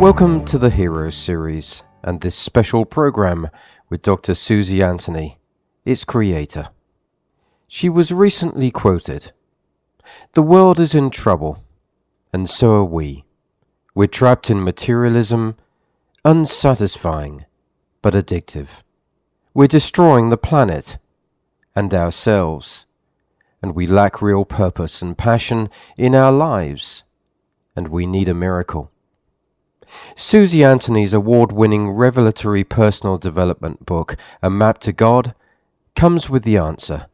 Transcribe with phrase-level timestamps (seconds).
[0.00, 3.50] Welcome to the Heroes series and this special program
[3.90, 4.34] with Dr.
[4.34, 5.38] Susie Anthony,
[5.84, 6.70] its creator.
[7.68, 9.32] She was recently quoted
[10.32, 11.62] The world is in trouble,
[12.32, 13.26] and so are we.
[13.94, 15.56] We're trapped in materialism,
[16.24, 17.44] unsatisfying,
[18.00, 18.68] but addictive.
[19.52, 20.96] We're destroying the planet
[21.76, 22.86] and ourselves,
[23.60, 25.68] and we lack real purpose and passion
[25.98, 27.04] in our lives,
[27.76, 28.90] and we need a miracle.
[30.16, 35.34] Susie Anthony's award winning revelatory personal development book, A Map to God,
[35.94, 37.06] comes with the answer,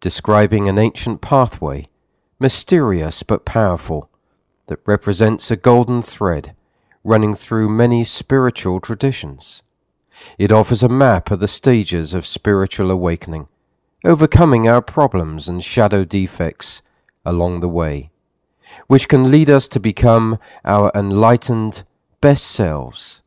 [0.00, 1.86] describing an ancient pathway,
[2.40, 4.10] mysterious but powerful,
[4.66, 6.54] that represents a golden thread
[7.02, 9.62] running through many spiritual traditions.
[10.36, 13.48] It offers a map of the stages of spiritual awakening
[14.04, 16.82] overcoming our problems and shadow defects
[17.24, 18.10] along the way,
[18.86, 21.82] which can lead us to become our enlightened
[22.20, 23.20] best selves.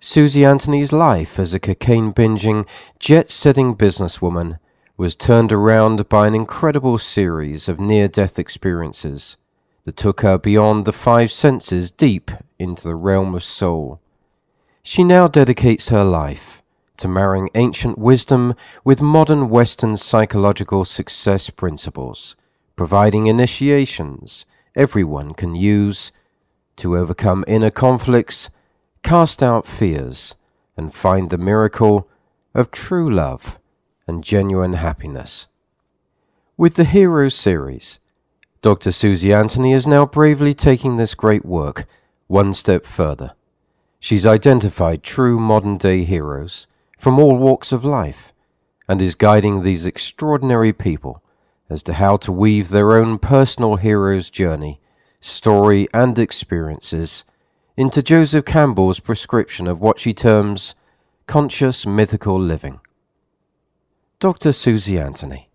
[0.00, 4.58] Susie Anthony's life as a cocaine binging, jet setting businesswoman
[4.96, 9.36] was turned around by an incredible series of near death experiences
[9.84, 14.00] that took her beyond the five senses deep into the realm of soul.
[14.82, 16.57] She now dedicates her life
[16.98, 18.54] to marrying ancient wisdom
[18.84, 22.36] with modern Western psychological success principles,
[22.76, 24.44] providing initiations
[24.76, 26.12] everyone can use
[26.76, 28.50] to overcome inner conflicts,
[29.02, 30.34] cast out fears,
[30.76, 32.08] and find the miracle
[32.54, 33.58] of true love
[34.06, 35.48] and genuine happiness.
[36.56, 37.98] With the Hero series,
[38.62, 38.90] Dr.
[38.90, 41.86] Susie Anthony is now bravely taking this great work
[42.26, 43.32] one step further.
[44.00, 46.66] She's identified true modern day heroes
[46.98, 48.32] from all walks of life
[48.88, 51.22] and is guiding these extraordinary people
[51.70, 54.80] as to how to weave their own personal hero's journey,
[55.20, 57.24] story, and experiences
[57.76, 60.74] into Joseph Campbell's prescription of what she terms
[61.26, 62.80] conscious mythical living.
[64.18, 64.52] Dr.
[64.52, 65.48] Susie Anthony.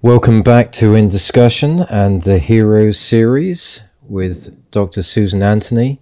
[0.00, 5.02] Welcome back to In Discussion and the Heroes series with Dr.
[5.02, 6.00] Susan Anthony.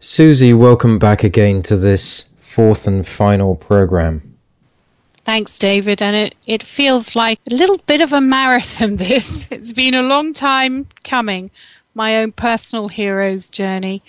[0.00, 4.36] Susie, welcome back again to this fourth and final program.
[5.24, 6.00] Thanks, David.
[6.00, 9.48] And it, it feels like a little bit of a marathon, this.
[9.50, 11.50] It's been a long time coming,
[11.94, 14.02] my own personal hero's journey.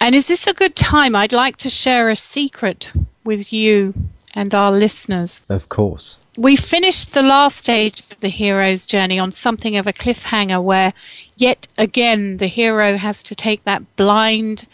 [0.00, 1.14] And is this a good time?
[1.14, 2.90] I'd like to share a secret
[3.24, 3.92] with you
[4.34, 5.42] and our listeners.
[5.50, 6.20] Of course.
[6.38, 10.94] We finished the last stage of the hero's journey on something of a cliffhanger where,
[11.36, 14.66] yet again, the hero has to take that blind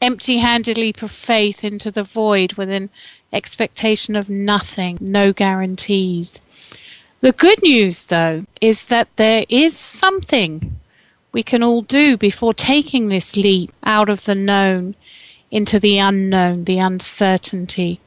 [0.00, 2.90] empty handed leap of faith into the void with an
[3.32, 6.40] expectation of nothing, no guarantees.
[7.20, 10.78] The good news, though, is that there is something
[11.32, 14.94] we can all do before taking this leap out of the known
[15.50, 18.00] into the unknown, the uncertainty.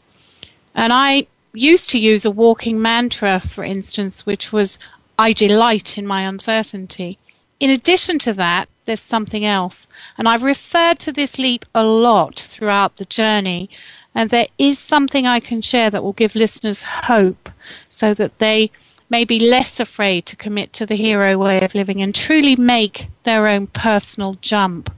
[0.76, 4.78] And I used to use a walking mantra, for instance, which was,
[5.18, 7.18] I delight in my uncertainty.
[7.60, 9.86] In addition to that, there's something else.
[10.18, 13.70] And I've referred to this leap a lot throughout the journey.
[14.16, 17.50] And there is something I can share that will give listeners hope
[17.92, 18.72] so that they
[19.08, 23.10] may be less afraid to commit to the hero way of living and truly make
[23.26, 24.92] their own personal jump.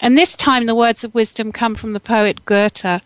[0.00, 3.02] And this time the words of wisdom come from the poet Goethe,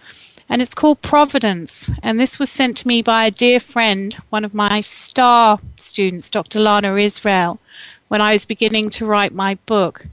[0.48, 1.90] and it's called Providence.
[2.04, 6.30] And this was sent to me by a dear friend, one of my star students,
[6.30, 6.60] Dr.
[6.60, 7.58] Lana Israel
[8.08, 10.06] when I was beginning to write my book.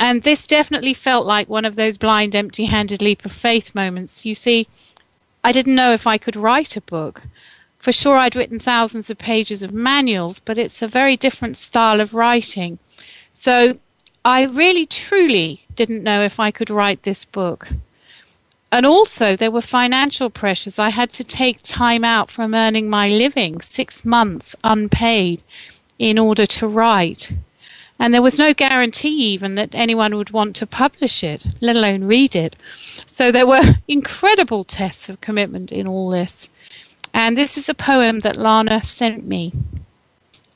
[0.00, 4.24] And this definitely felt like one of those blind, empty handed leap of faith moments.
[4.24, 4.68] You see,
[5.42, 7.22] I didn't know if I could write a book.
[7.78, 12.00] For sure, I'd written thousands of pages of manuals, but it's a very different style
[12.00, 12.78] of writing.
[13.34, 13.78] So
[14.24, 17.68] I really, truly didn't know if I could write this book.
[18.70, 20.78] And also, there were financial pressures.
[20.78, 25.42] I had to take time out from earning my living, six months unpaid
[25.98, 27.32] in order to write.
[27.98, 32.04] And there was no guarantee even that anyone would want to publish it, let alone
[32.04, 32.54] read it.
[33.10, 36.48] So there were incredible tests of commitment in all this.
[37.12, 39.52] And this is a poem that Lana sent me.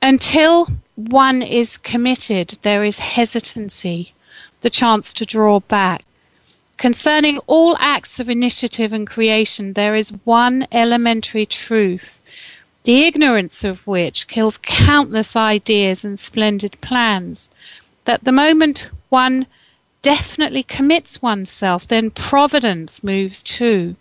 [0.00, 4.14] Until one is committed, there is hesitancy,
[4.60, 6.04] the chance to draw back.
[6.76, 12.20] Concerning all acts of initiative and creation, there is one elementary truth,
[12.84, 17.48] the ignorance of which kills countless ideas and splendid plans.
[18.04, 19.46] That the moment one
[20.02, 23.96] definitely commits oneself, then providence moves too.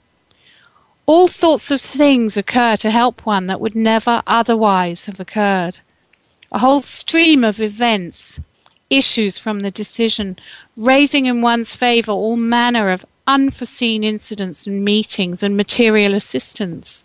[1.06, 5.80] All sorts of things occur to help one that would never otherwise have occurred.
[6.52, 8.40] A whole stream of events
[8.90, 10.38] issues from the decision,
[10.76, 17.04] raising in one's favour all manner of unforeseen incidents and meetings and material assistance,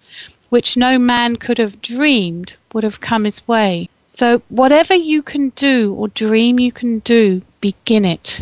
[0.57, 3.91] which no man could have dreamed would have come his way.
[4.17, 8.41] So, whatever you can do or dream you can do, begin it.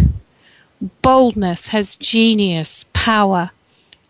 [1.03, 3.51] Boldness has genius, power,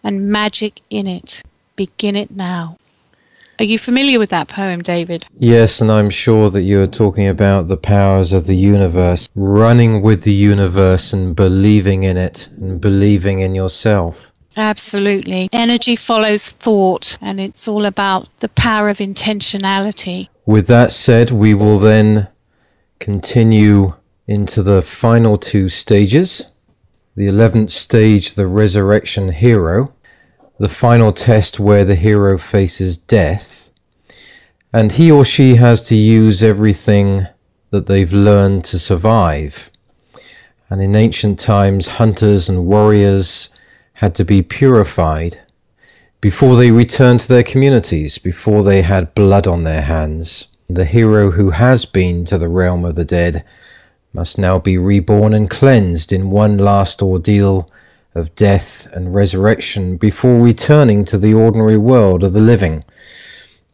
[0.03, 1.43] and magic in it.
[1.77, 2.77] Begin it now.
[3.59, 5.25] Are you familiar with that poem, David?
[5.39, 10.03] Yes, and I'm sure that you are talking about the powers of the universe, running
[10.03, 14.31] with the universe and believing in it and believing in yourself.
[14.57, 15.49] Absolutely.
[15.53, 20.29] Energy follows thought, and it's all about the power of intentionality.
[20.47, 22.29] With that said, we will then
[23.01, 23.95] continue
[24.27, 26.51] into the final two stages.
[27.17, 29.95] The 11th stage, the resurrection hero
[30.59, 33.71] the final test where the hero faces death,
[34.73, 37.27] and he or she has to use everything
[37.71, 39.71] that they've learned to survive.
[40.71, 43.51] And in ancient times, hunters and warriors
[44.05, 45.41] had to be purified
[46.21, 50.49] before they returned to their communities, before they had blood on their hands.
[50.69, 53.43] The hero who has been to the realm of the dead
[54.13, 57.71] must now be reborn and cleansed in one last ordeal
[58.15, 62.85] of death and resurrection before returning to the ordinary world of the living.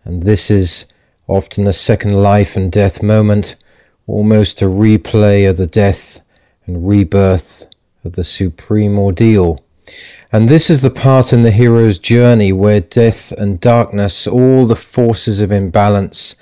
[0.05, 0.93] And this is
[1.27, 3.57] often a second life and death moment,
[4.07, 6.21] almost a replay of the death
[6.67, 7.67] and rebirth
[8.05, 9.65] of the supreme ordeal.
[10.33, 14.77] And this is the part in the hero's journey where death and darkness, all the
[14.77, 16.37] forces of imbalance,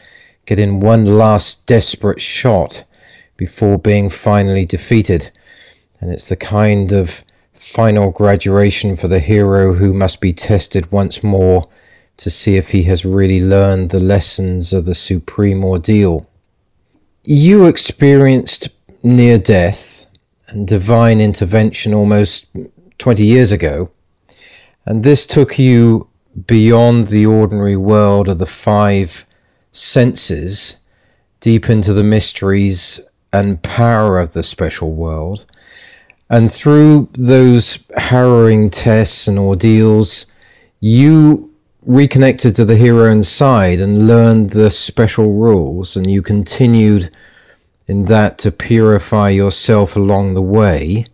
[0.45, 2.85] get in one last desperate shot
[3.39, 5.31] before being finally defeated.
[6.01, 7.25] And it's the kind of
[7.55, 11.67] final graduation for the hero who must be tested once more
[12.19, 16.29] to see if he has really learned the lessons of the supreme ordeal.
[17.25, 18.69] You experienced
[19.03, 20.07] near death
[20.49, 22.49] and divine intervention almost
[22.99, 23.91] 20 years ago,
[24.85, 26.09] and this took you
[26.47, 29.27] beyond the ordinary world of the five
[29.73, 30.77] senses,
[31.41, 33.01] deep into the mysteries
[33.33, 35.45] and power of the special world.
[36.31, 40.27] And through those harrowing tests and ordeals,
[40.81, 41.53] you
[41.83, 47.11] reconnected to the hero inside and learned the special rules, and you continued
[47.87, 51.07] in that to purify yourself along the way,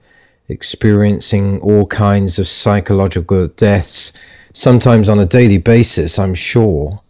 [0.49, 4.13] experiencing all kinds of psychological deaths,
[4.53, 7.01] sometimes on a daily basis, I'm sure.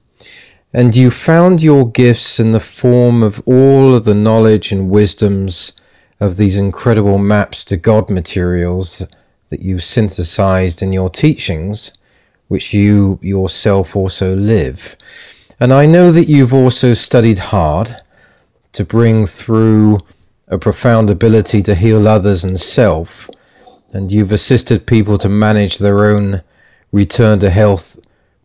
[0.72, 5.72] And you found your gifts in the form of all of the knowledge and wisdoms
[6.20, 9.06] of these incredible maps to God materials
[9.50, 11.92] that you synthesized in your teachings,
[12.48, 14.96] which you yourself also live.
[15.60, 17.96] And I know that you've also studied hard
[18.72, 20.00] to bring through
[20.48, 23.30] a profound ability to heal others and self,
[23.94, 26.42] and you've assisted people to manage their own
[26.90, 27.96] return to health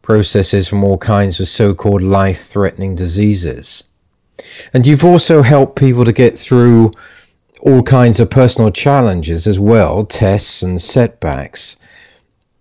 [0.03, 3.83] processes from all kinds of so called life threatening diseases.
[4.73, 6.91] And you've also helped people to get through
[7.61, 11.77] all kinds of personal challenges as well, tests and setbacks,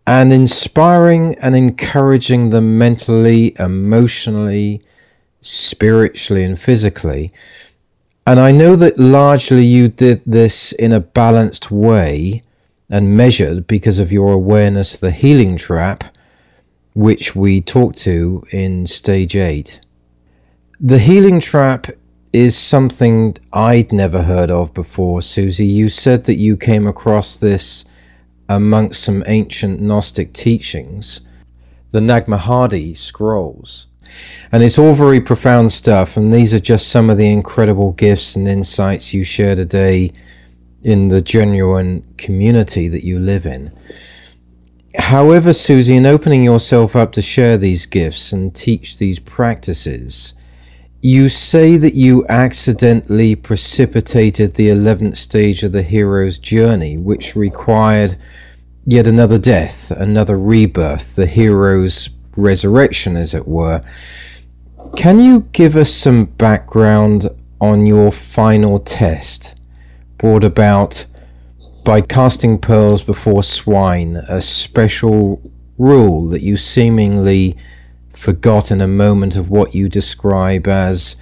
[0.07, 4.83] and inspiring and encouraging them mentally, emotionally,
[5.43, 7.33] spiritually, and physically.
[8.27, 12.43] And I know that largely you did this in a balanced way
[12.91, 16.05] and measured because of your awareness of the healing trap,
[16.95, 19.81] which we talked to in stage eight.
[20.81, 21.89] The healing trap
[22.33, 25.67] is something I'd never heard of before, Susie.
[25.67, 27.85] You said that you came across this
[28.49, 31.21] amongst some ancient Gnostic teachings,
[31.91, 33.89] the Nag Hammadi scrolls.
[34.53, 38.37] And it's all very profound stuff, and these are just some of the incredible gifts
[38.37, 40.13] and insights you share today
[40.83, 43.73] in the genuine community that you live in.
[44.95, 50.35] However, Susie, in opening yourself up to share these gifts and teach these practices,
[51.01, 58.17] you say that you accidentally precipitated the 11th stage of the hero's journey, which required
[58.85, 63.83] yet another death, another rebirth, the hero's resurrection, as it were.
[64.97, 67.29] Can you give us some background
[67.61, 69.58] on your final test
[70.19, 71.07] brought about
[71.85, 75.41] by casting pearls before swine, a special
[75.79, 77.57] rule that you seemingly
[78.13, 81.17] forgot in a moment of what you describe as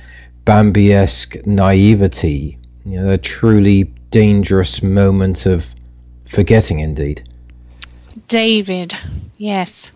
[0.45, 5.75] Bambi-esque naivety, you know, a truly dangerous moment of
[6.25, 7.23] forgetting indeed.
[8.29, 8.97] David,
[9.37, 9.93] yes.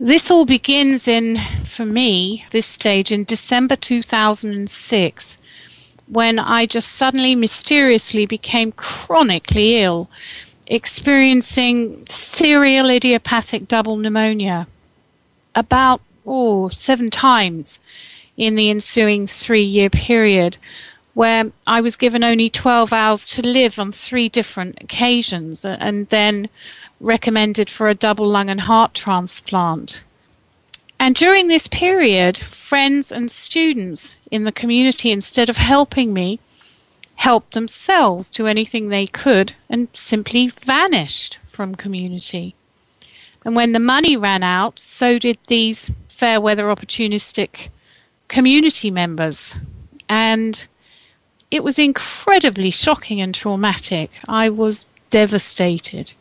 [0.00, 5.38] This all begins in, for me, this stage in December 2006,
[6.06, 10.08] when I just suddenly mysteriously became chronically ill,
[10.66, 14.66] experiencing serial idiopathic double pneumonia
[15.54, 17.78] about, oh, seven times
[18.36, 20.56] in the ensuing three year period,
[21.14, 26.48] where I was given only 12 hours to live on three different occasions and then
[27.00, 30.02] recommended for a double lung and heart transplant.
[31.04, 36.40] And during this period, friends and students in the community, instead of helping me,
[37.16, 42.54] helped themselves to anything they could and simply vanished from community.
[43.44, 47.68] And when the money ran out, so did these fair weather opportunistic
[48.28, 49.58] community members.
[50.08, 50.58] And
[51.50, 54.10] it was incredibly shocking and traumatic.
[54.26, 56.14] I was devastated.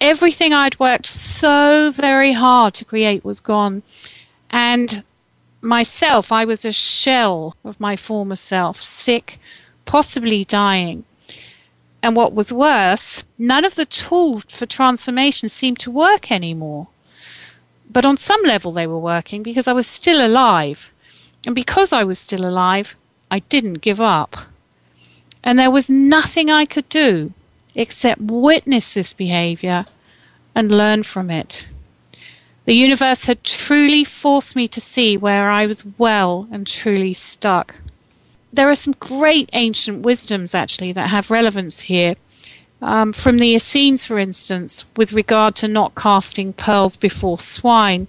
[0.00, 3.82] Everything I'd worked so very hard to create was gone.
[4.50, 5.02] And
[5.60, 9.40] myself, I was a shell of my former self, sick,
[9.84, 11.04] possibly dying.
[12.02, 16.86] And what was worse, none of the tools for transformation seemed to work anymore.
[17.90, 20.90] But on some level, they were working because I was still alive.
[21.44, 22.94] And because I was still alive,
[23.30, 24.36] I didn't give up.
[25.42, 27.32] And there was nothing I could do
[27.78, 29.86] except witness this behavior
[30.54, 31.64] and learn from it.
[32.64, 37.76] The universe had truly forced me to see where I was well and truly stuck.
[38.52, 42.16] There are some great ancient wisdoms, actually, that have relevance here.
[42.82, 48.08] Um, from the Essenes, for instance, with regard to not casting pearls before swine,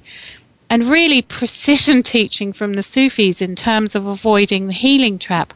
[0.69, 5.53] and really precision teaching from the Sufis in terms of avoiding the healing trap.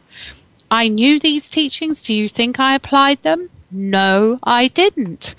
[0.70, 2.00] I knew these teachings.
[2.00, 3.50] Do you think I applied them?
[3.76, 5.34] No, I didn't.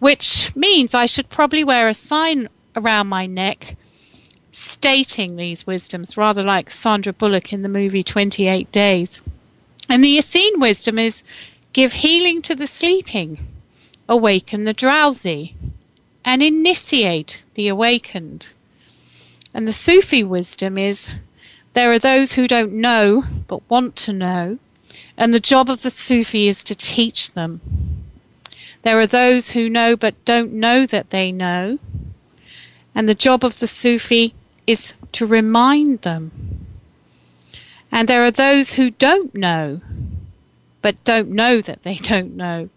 [0.00, 3.76] Which means I should probably wear a sign around my neck
[4.52, 9.20] stating these wisdoms, rather like Sandra Bullock in the movie 28 Days.
[9.88, 11.22] And the Essene wisdom is
[11.72, 13.46] give healing to the sleeping,
[14.08, 15.56] awaken the drowsy,
[16.22, 18.48] and initiate the awakened.
[19.54, 21.08] And the Sufi wisdom is
[21.72, 24.58] there are those who don't know but want to know,
[25.20, 27.60] and the job of the Sufi is to teach them.
[28.82, 31.78] There are those who know but don't know that they know,
[32.94, 34.34] and the job of the Sufi
[34.66, 36.32] is to remind them.
[37.92, 39.80] And there are those who don't know
[40.82, 42.68] but don't know that they don't know.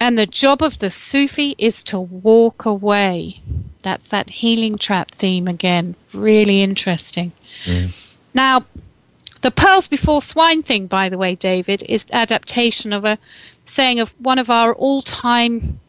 [0.00, 3.40] And the job of the Sufi is to walk away.
[3.82, 5.94] That's that healing trap theme again.
[6.12, 7.32] Really interesting.
[7.64, 7.94] Mm.
[8.34, 8.64] Now,
[9.42, 13.18] the pearls before swine thing, by the way, David, is adaptation of a
[13.66, 15.80] saying of one of our all-time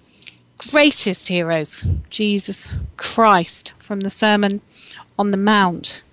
[0.57, 4.61] greatest heroes, Jesus Christ, from the Sermon
[5.17, 6.03] on the Mount.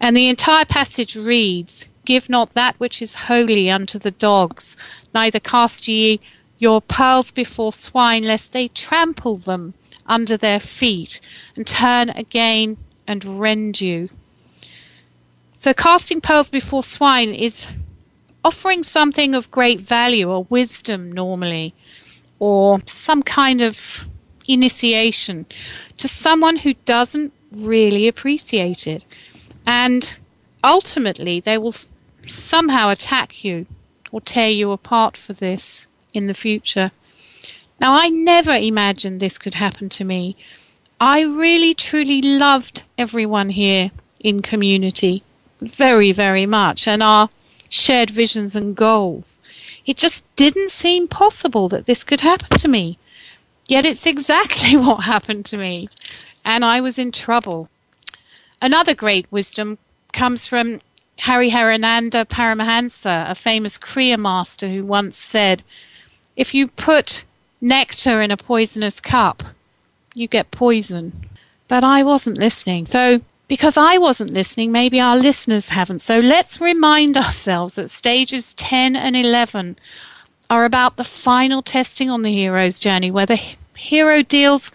[0.00, 4.76] And the entire passage reads, Give not that which is holy unto the dogs,
[5.14, 6.20] neither cast ye
[6.58, 9.74] your pearls before swine, lest they trample them
[10.06, 11.20] under their feet
[11.56, 14.08] and turn again and rend you.
[15.60, 17.66] So, casting pearls before swine is
[18.42, 21.74] offering something of great value or wisdom normally,
[22.38, 24.04] or some kind of
[24.48, 25.44] initiation
[25.98, 29.02] to someone who doesn't really appreciate it.
[29.66, 30.16] And
[30.64, 31.74] ultimately, they will
[32.24, 33.66] somehow attack you
[34.10, 36.90] or tear you apart for this in the future.
[37.78, 40.38] Now, I never imagined this could happen to me.
[40.98, 43.90] I really, truly loved everyone here
[44.20, 45.22] in community
[45.60, 47.28] very, very much and our
[47.68, 49.38] shared visions and goals.
[49.86, 52.98] It just didn't seem possible that this could happen to me.
[53.66, 55.88] Yet it's exactly what happened to me,
[56.44, 57.68] and I was in trouble.
[58.60, 59.78] Another great wisdom
[60.12, 60.80] comes from
[61.20, 65.62] Hariharananda Paramahansa, a famous Kriya master who once said,
[66.36, 67.24] if you put
[67.60, 69.44] nectar in a poisonous cup,
[70.14, 71.28] you get poison.
[71.68, 72.86] But I wasn't listening.
[72.86, 75.98] So, because I wasn't listening, maybe our listeners haven't.
[75.98, 79.76] So let's remind ourselves that stages 10 and 11
[80.48, 83.40] are about the final testing on the hero's journey, where the
[83.76, 84.70] hero deals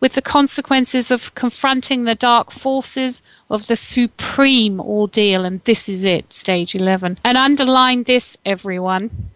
[0.00, 6.04] with the consequences of confronting the dark forces of the supreme ordeal, and this is
[6.04, 7.20] it, stage 11.
[7.22, 9.30] And underline this, everyone.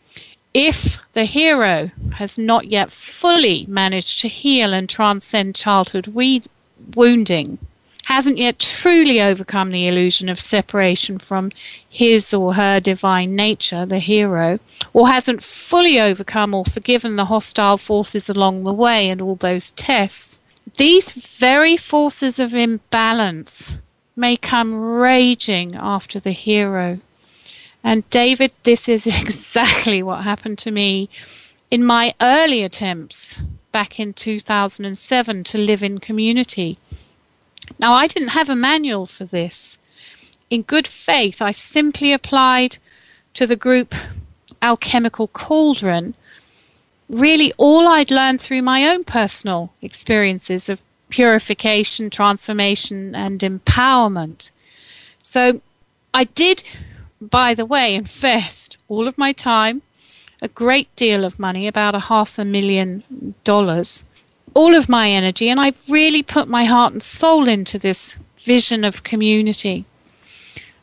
[0.53, 6.43] If the hero has not yet fully managed to heal and transcend childhood we-
[6.97, 7.59] wounding,
[8.05, 11.51] hasn't yet truly overcome the illusion of separation from
[11.89, 14.59] his or her divine nature, the hero,
[14.93, 19.71] or hasn't fully overcome or forgiven the hostile forces along the way and all those
[19.73, 20.41] tests,
[20.77, 23.75] these very forces of imbalance
[24.17, 26.99] may come raging after the hero.
[27.83, 31.09] And David, this is exactly what happened to me
[31.71, 33.41] in my early attempts
[33.73, 36.79] back in 2007 to live in community.
[37.81, 39.79] Now, I didn't have a manual for this.
[40.51, 42.77] In good faith, I simply applied
[43.35, 43.95] to the group
[44.61, 46.15] Alchemical Cauldron
[47.09, 54.51] really all I'd learned through my own personal experiences of purification, transformation, and empowerment.
[55.23, 55.61] So
[56.15, 56.63] I did,
[57.21, 59.83] by the way, invest all of my time,
[60.41, 64.05] a great deal of money, about a half a million dollars,
[64.55, 68.85] all of my energy, and I really put my heart and soul into this vision
[68.85, 69.85] of community.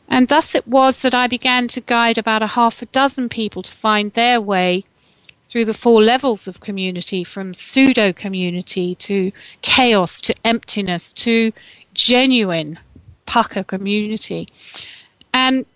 [0.08, 3.62] And thus it was that I began to guide about a half a dozen people
[3.62, 4.84] to find their way
[5.48, 9.32] through the four levels of community from pseudo community to
[9.62, 11.52] chaos to emptiness to
[11.94, 12.78] genuine
[13.26, 14.48] pucker community.
[15.32, 15.66] And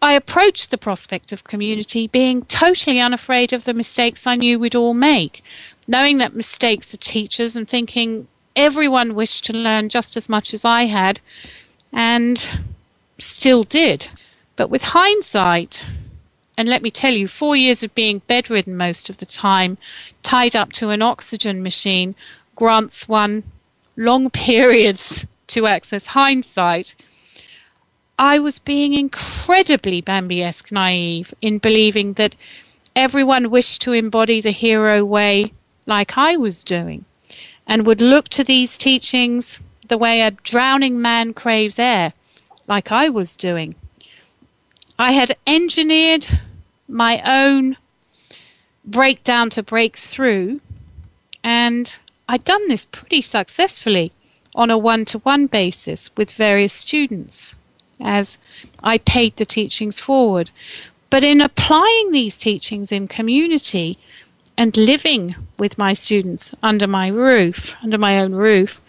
[0.00, 4.74] I approached the prospect of community being totally unafraid of the mistakes I knew we'd
[4.74, 5.44] all make
[5.86, 10.64] knowing that mistakes are teachers and thinking everyone wished to learn just as much as
[10.64, 11.20] I had
[11.92, 12.62] and
[13.18, 14.08] still did.
[14.56, 15.86] But with hindsight,
[16.56, 19.78] and let me tell you, four years of being bedridden most of the time,
[20.22, 22.14] tied up to an oxygen machine,
[22.54, 23.44] grants one
[23.96, 26.94] long periods to access hindsight.
[28.18, 32.36] I was being incredibly Bambi esque naive in believing that
[32.94, 35.52] everyone wished to embody the hero way
[35.92, 37.04] like I was doing,
[37.66, 42.14] and would look to these teachings the way a drowning man craves air,
[42.66, 43.74] like I was doing.
[44.98, 46.40] I had engineered
[46.88, 47.76] my own
[48.86, 50.62] breakdown to break through,
[51.44, 51.94] and
[52.26, 54.12] I'd done this pretty successfully
[54.54, 57.54] on a one to one basis with various students
[58.00, 58.38] as
[58.82, 60.48] I paid the teachings forward.
[61.10, 63.98] But in applying these teachings in community,
[64.62, 68.80] and living with my students under my roof, under my own roof,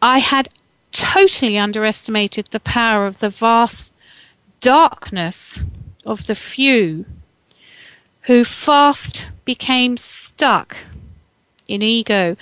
[0.00, 0.50] I had
[0.92, 3.92] totally underestimated the power of the vast
[4.60, 5.64] darkness
[6.06, 7.06] of the few
[8.28, 10.76] who fast became stuck
[11.66, 12.36] in ego,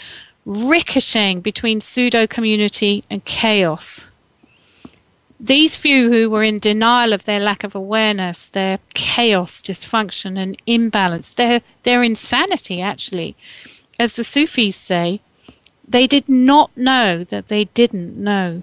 [0.45, 4.09] ricocheting between pseudo community and chaos
[5.39, 10.61] these few who were in denial of their lack of awareness, their chaos, dysfunction, and
[10.67, 13.37] imbalance, their, their insanity, actually,
[13.99, 15.21] as the Sufis say,
[15.87, 18.63] they did not know that they didn't know.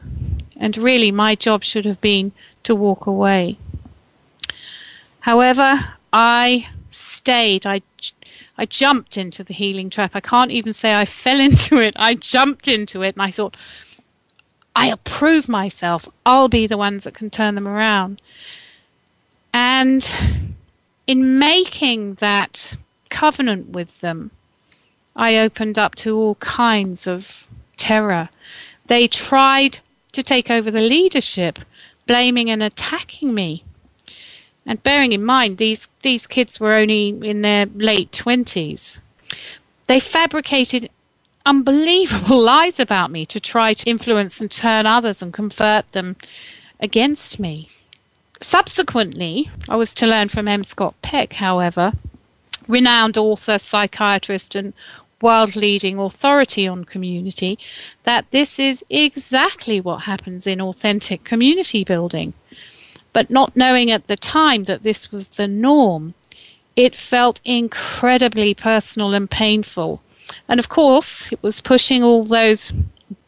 [0.58, 2.32] And really, my job should have been
[2.64, 3.58] to walk away.
[5.22, 7.66] However, I stayed.
[7.66, 7.82] I,
[8.58, 10.12] I jumped into the healing trap.
[10.14, 11.94] I can't even say I fell into it.
[11.98, 13.56] I jumped into it and I thought,
[14.76, 16.08] I approve myself.
[16.26, 18.22] I'll be the ones that can turn them around.
[19.54, 20.08] And
[21.06, 22.76] in making that
[23.10, 24.32] covenant with them,
[25.16, 28.30] I opened up to all kinds of terror.
[28.88, 29.80] They tried
[30.14, 31.60] to take over the leadership,
[32.08, 33.64] blaming and attacking me.
[34.66, 39.00] And bearing in mind, these, these kids were only in their late 20s.
[39.88, 40.90] They fabricated
[41.46, 46.16] unbelievable lies about me to try to influence and turn others and convert them
[46.80, 47.70] against me.
[48.42, 50.64] Subsequently, I was to learn from M.
[50.64, 51.94] Scott Peck, however,
[52.68, 54.74] renowned author, psychiatrist, and
[55.22, 57.58] world leading authority on community,
[58.04, 62.34] that this is exactly what happens in authentic community building.
[63.14, 66.14] But not knowing at the time that this was the norm,
[66.76, 70.02] it felt incredibly personal and painful
[70.48, 72.72] and of course, it was pushing all those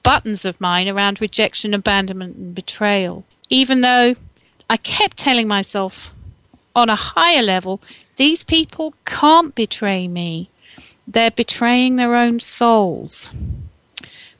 [0.04, 3.24] buttons of mine around rejection, abandonment, and betrayal.
[3.50, 4.16] Even though
[4.70, 6.12] I kept telling myself
[6.76, 7.82] on a higher level,
[8.18, 10.50] these people can't betray me.
[11.08, 13.32] They're betraying their own souls.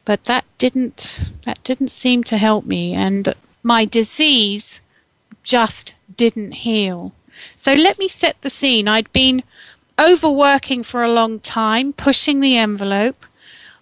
[0.06, 4.80] But that didn't that didn't seem to help me and my disease
[5.44, 7.12] just didn't heal.
[7.58, 8.88] So let me set the scene.
[8.88, 9.44] I'd been
[10.00, 13.26] overworking for a long time, pushing the envelope.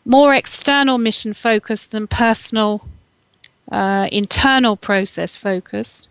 [0.06, 2.86] more external mission focused than personal,
[3.71, 6.08] uh, internal process focused.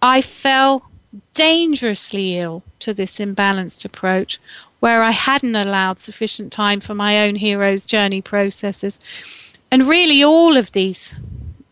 [0.00, 0.88] I fell
[1.34, 4.40] dangerously ill to this imbalanced approach
[4.80, 9.00] where I hadn't allowed sufficient time for my own hero's journey processes.
[9.70, 11.14] And really, all of these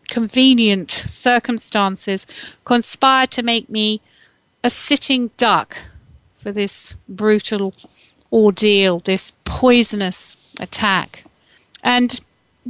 [0.09, 2.27] convenient circumstances
[2.65, 4.01] conspired to make me
[4.63, 5.77] a sitting duck
[6.45, 7.73] for this brutal
[8.31, 11.23] ordeal, this poisonous attack.
[11.83, 12.19] And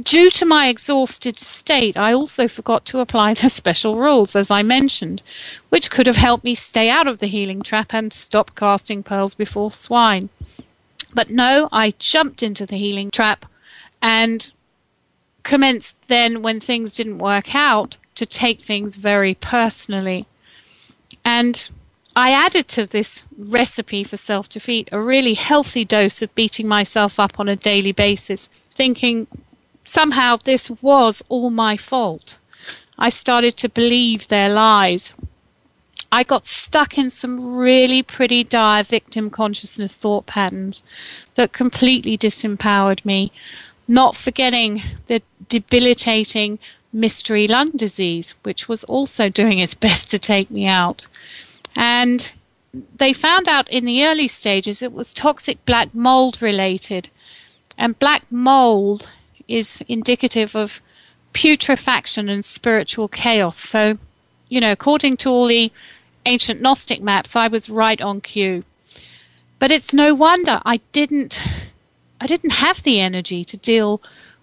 [0.02, 4.62] due to my exhausted state, I also forgot to apply the special rules, as I
[4.62, 5.20] mentioned,
[5.68, 9.34] which could have helped me stay out of the healing trap and stop casting pearls
[9.34, 10.30] before swine.
[11.12, 13.44] But no, I jumped into the healing trap
[14.00, 14.50] and
[15.42, 20.26] commenced then, when things didn't work out, to take things very personally.
[21.26, 21.68] And
[22.18, 27.20] I added to this recipe for self defeat a really healthy dose of beating myself
[27.20, 29.26] up on a daily basis, thinking
[29.84, 32.38] somehow this was all my fault.
[32.98, 35.12] I started to believe their lies.
[36.10, 40.82] I got stuck in some really pretty dire victim consciousness thought patterns
[41.34, 43.30] that completely disempowered me,
[43.86, 46.58] not forgetting the debilitating
[46.94, 51.06] mystery lung disease, which was also doing its best to take me out.
[51.76, 52.30] And
[52.96, 57.10] they found out in the early stages it was toxic black mold related.
[57.78, 59.08] And black mold
[59.46, 60.80] is indicative of
[61.34, 63.58] putrefaction and spiritual chaos.
[63.58, 63.98] So,
[64.48, 65.70] you know, according to all the
[66.24, 68.64] ancient Gnostic maps, I was right on cue.
[69.58, 71.40] But it's no wonder I didn't
[72.20, 74.00] I didn't have the energy to deal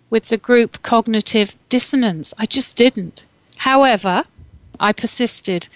[0.10, 2.34] with the group cognitive dissonance.
[2.38, 3.24] I just didn't.
[3.58, 4.26] However,
[4.80, 5.68] I persisted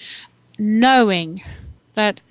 [0.58, 1.42] knowing
[1.96, 2.22] that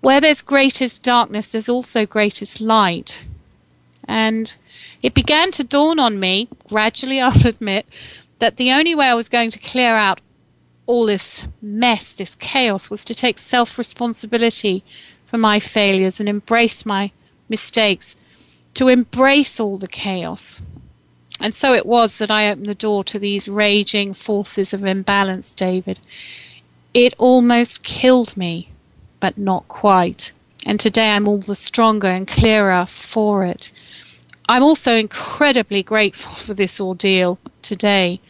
[0.00, 3.24] where there's greatest darkness, there's also greatest light.
[4.04, 4.52] And
[5.02, 7.86] it began to dawn on me, gradually I'll admit,
[8.38, 10.20] that the only way I was going to clear out
[10.86, 14.82] all this mess, this chaos, was to take self responsibility
[15.26, 17.12] for my failures and embrace my
[17.48, 18.16] mistakes,
[18.74, 20.60] to embrace all the chaos.
[21.38, 25.54] And so it was that I opened the door to these raging forces of imbalance,
[25.54, 26.00] David.
[26.92, 28.70] It almost killed me,
[29.20, 30.32] but not quite.
[30.66, 33.70] And today I'm all the stronger and clearer for it.
[34.48, 38.20] I'm also incredibly grateful for this ordeal today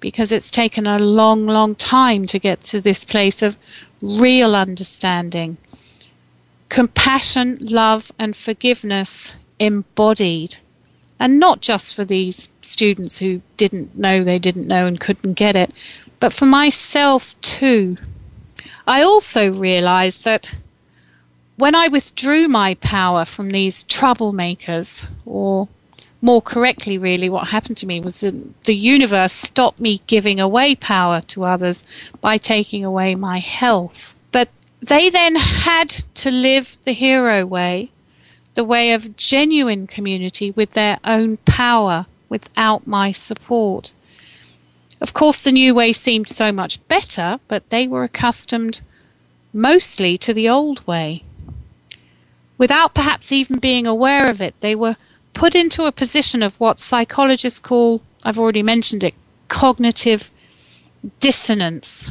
[0.00, 3.56] because it's taken a long, long time to get to this place of
[4.02, 5.58] real understanding.
[6.68, 10.56] Compassion, love, and forgiveness embodied.
[11.20, 15.54] And not just for these students who didn't know they didn't know and couldn't get
[15.54, 15.72] it,
[16.20, 17.96] but for myself too.
[18.86, 20.54] I also realized that
[21.56, 25.68] when I withdrew my power from these troublemakers, or
[26.22, 30.74] more correctly, really, what happened to me was that the universe stopped me giving away
[30.74, 31.84] power to others
[32.20, 34.14] by taking away my health.
[34.32, 34.48] But
[34.80, 37.90] they then had to live the hero way,
[38.54, 43.92] the way of genuine community with their own power without my support.
[45.00, 48.80] Of course, the new way seemed so much better, but they were accustomed
[49.52, 51.24] mostly to the old way.
[52.58, 54.96] Without perhaps even being aware of it, they were
[55.32, 59.14] put into a position of what psychologists call, I've already mentioned it,
[59.48, 60.30] cognitive
[61.20, 62.10] dissonance.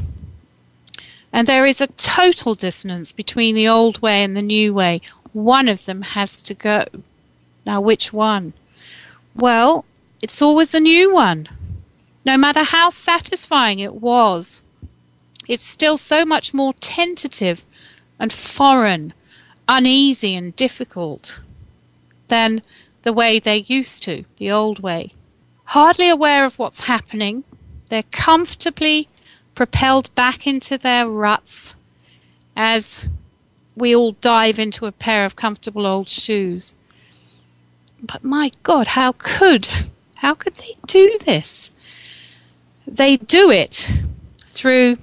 [1.31, 5.01] And there is a total dissonance between the old way and the new way.
[5.31, 6.85] One of them has to go.
[7.67, 8.53] Now, which one?
[9.35, 9.85] Well,
[10.23, 11.47] it's always the new one.
[12.25, 14.63] No matter how satisfying it was,
[15.47, 17.65] it's still so much more tentative
[18.19, 19.13] and foreign,
[19.67, 21.39] uneasy and difficult
[22.27, 22.61] than
[23.03, 25.13] the way they used to, the old way.
[25.65, 27.43] Hardly aware of what's happening,
[27.89, 29.07] they're comfortably
[29.55, 31.75] propelled back into their ruts
[32.55, 33.05] as
[33.75, 36.73] we all dive into a pair of comfortable old shoes.
[38.01, 39.67] But my God, how could,
[40.15, 41.71] how could they do this?
[42.91, 43.87] They do it
[44.47, 44.97] through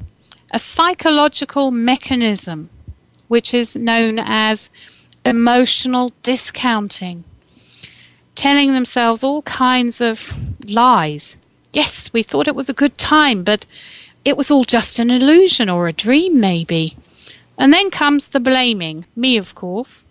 [0.51, 2.69] a psychological mechanism
[3.29, 4.71] which is known as
[5.25, 7.23] emotional discounting,
[8.35, 10.33] telling themselves all kinds of
[10.65, 11.37] lies.
[11.73, 13.67] Yes, we thought it was a good time, but
[14.25, 16.97] it was all just an illusion or a dream, maybe.
[17.57, 20.05] And then comes the blaming, me, of course.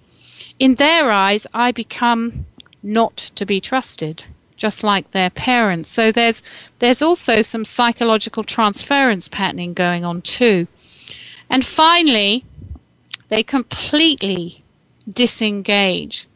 [0.60, 2.46] In their eyes, I become
[2.82, 4.24] not to be trusted,
[4.58, 5.90] just like their parents.
[5.90, 6.42] So there's
[6.80, 10.68] there's also some psychological transference patterning going on too.
[11.50, 12.46] And finally,
[13.30, 14.64] they completely
[15.08, 16.28] disengage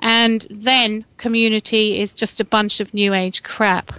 [0.00, 3.92] and then community is just a bunch of new age crap.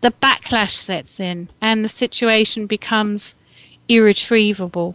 [0.00, 3.34] The backlash sets in, and the situation becomes
[3.88, 4.94] irretrievable.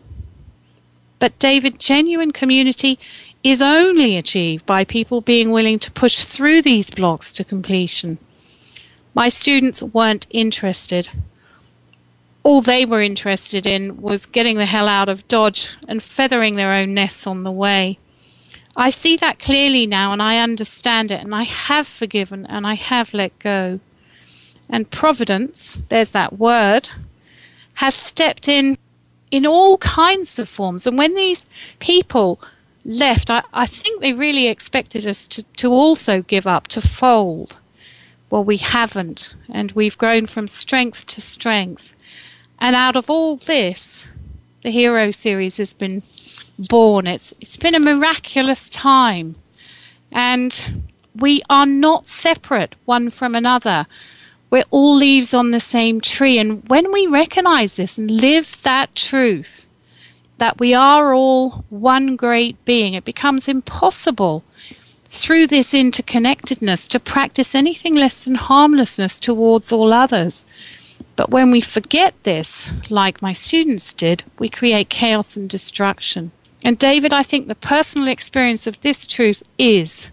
[1.19, 2.97] But, David, genuine community
[3.43, 8.17] is only achieved by people being willing to push through these blocks to completion.
[9.13, 11.09] My students weren't interested.
[12.43, 16.73] All they were interested in was getting the hell out of Dodge and feathering their
[16.73, 17.97] own nests on the way.
[18.75, 22.75] I see that clearly now and I understand it and I have forgiven and I
[22.75, 23.79] have let go.
[24.69, 26.89] And Providence, there's that word,
[27.75, 28.77] has stepped in
[29.31, 30.87] in all kinds of forms.
[30.87, 31.45] And when these
[31.79, 32.39] people
[32.85, 37.57] left, I, I think they really expected us to, to also give up, to fold.
[38.29, 41.91] Well, we haven't, and we've grown from strength to strength.
[42.59, 44.07] And out of all this,
[44.63, 46.03] the Hero series has been
[46.57, 47.07] born.
[47.07, 49.35] It's it's been a miraculous time,
[50.11, 53.87] and we are not separate one from another.
[54.49, 58.93] We're all leaves on the same tree, and when we recognize this and live that
[58.95, 59.68] truth,
[60.39, 64.43] that we are all one great being, it becomes impossible
[65.09, 70.45] through this interconnectedness to practice anything less than harmlessness towards all others.
[71.15, 76.31] But when we forget this, like my students did, we create chaos and destruction.
[76.63, 80.09] And David, I think the personal experience of this truth is,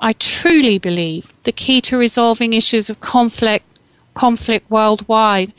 [0.00, 3.64] I truly believe, the key to resolving issues of conflict,
[4.14, 5.52] conflict worldwide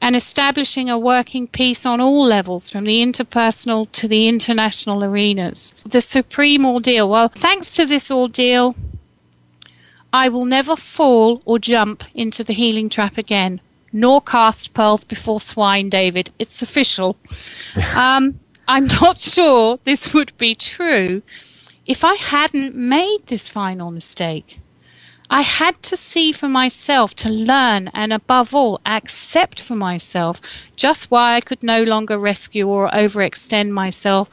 [0.00, 5.74] and establishing a working peace on all levels, from the interpersonal to the international arenas.
[5.84, 7.08] The supreme ordeal.
[7.08, 8.76] Well, thanks to this ordeal,
[10.12, 13.60] I will never fall or jump into the healing trap again,
[13.92, 16.32] nor cast pearls before swine, David.
[16.38, 17.16] It's official.
[17.94, 21.22] um, I'm not sure this would be true
[21.86, 24.60] if I hadn't made this final mistake.
[25.30, 30.40] I had to see for myself, to learn, and above all, accept for myself
[30.74, 34.30] just why I could no longer rescue or overextend myself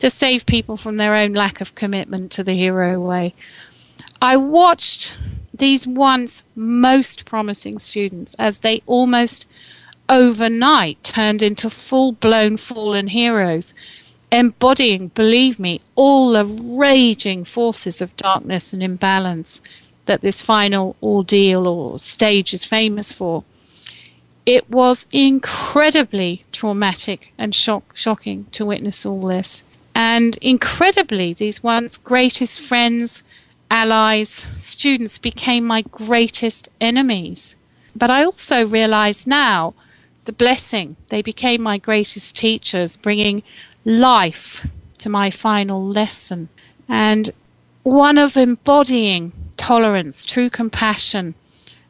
[0.00, 3.34] to save people from their own lack of commitment to the hero way.
[4.20, 5.16] I watched
[5.52, 9.46] these once most promising students as they almost
[10.10, 13.72] overnight turned into full blown fallen heroes,
[14.30, 19.62] embodying, believe me, all the raging forces of darkness and imbalance
[20.06, 23.44] that this final ordeal or stage is famous for.
[24.46, 29.62] It was incredibly traumatic and shock, shocking to witness all this.
[29.94, 33.22] And incredibly, these once greatest friends,
[33.70, 37.54] allies, students became my greatest enemies.
[37.96, 39.74] But I also realize now
[40.24, 40.96] the blessing.
[41.08, 43.42] They became my greatest teachers, bringing
[43.84, 44.66] life
[44.98, 46.48] to my final lesson.
[46.88, 47.32] And
[47.82, 51.34] one of embodying tolerance, true compassion,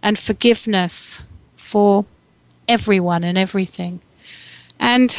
[0.03, 1.20] and forgiveness
[1.57, 2.05] for
[2.68, 4.00] everyone and everything.
[4.79, 5.16] And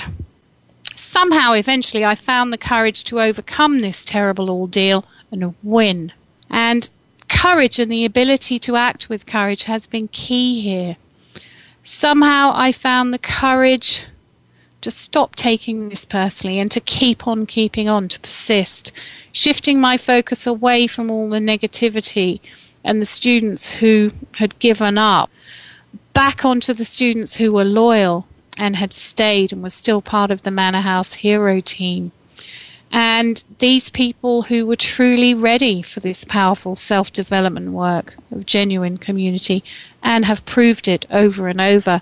[0.96, 6.12] somehow, eventually, I found the courage to overcome this terrible ordeal and win.
[6.50, 6.90] And
[7.30, 10.98] courage and the ability to act with courage has been key here.
[11.84, 14.06] Somehow, I found the courage
[14.86, 18.92] to stop taking this personally and to keep on keeping on, to persist,
[19.32, 22.40] shifting my focus away from all the negativity
[22.84, 25.32] and the students who had given up
[26.14, 28.28] back onto the students who were loyal
[28.60, 32.12] and had stayed and were still part of the Manor House hero team.
[32.92, 39.00] And these people who were truly ready for this powerful self development work of genuine
[39.00, 39.64] community
[40.04, 42.02] and have proved it over and over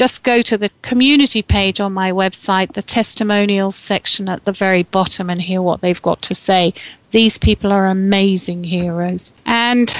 [0.00, 4.82] just go to the community page on my website, the testimonials section at the very
[4.82, 6.72] bottom, and hear what they've got to say.
[7.10, 9.30] These people are amazing heroes.
[9.44, 9.94] And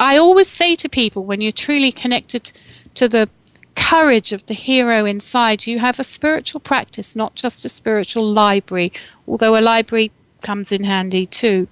[0.00, 2.50] I always say to people when you're truly connected
[2.94, 3.28] to the
[3.76, 8.94] courage of the hero inside, you have a spiritual practice, not just a spiritual library,
[9.26, 10.10] although a library
[10.42, 11.68] comes in handy too.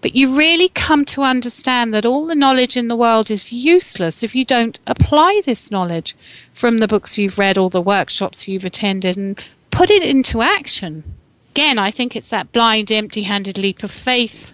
[0.00, 4.22] But you really come to understand that all the knowledge in the world is useless
[4.22, 6.16] if you don't apply this knowledge
[6.52, 11.04] from the books you've read or the workshops you've attended and put it into action.
[11.50, 14.50] Again, I think it's that blind, empty handed leap of faith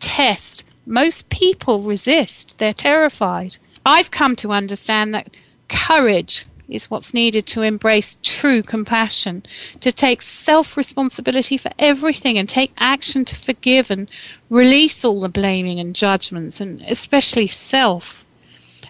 [0.00, 0.64] test.
[0.86, 3.58] Most people resist, they're terrified.
[3.84, 5.30] I've come to understand that
[5.68, 9.44] courage is what's needed to embrace true compassion,
[9.80, 14.08] to take self responsibility for everything and take action to forgive and
[14.50, 18.24] release all the blaming and judgments, and especially self.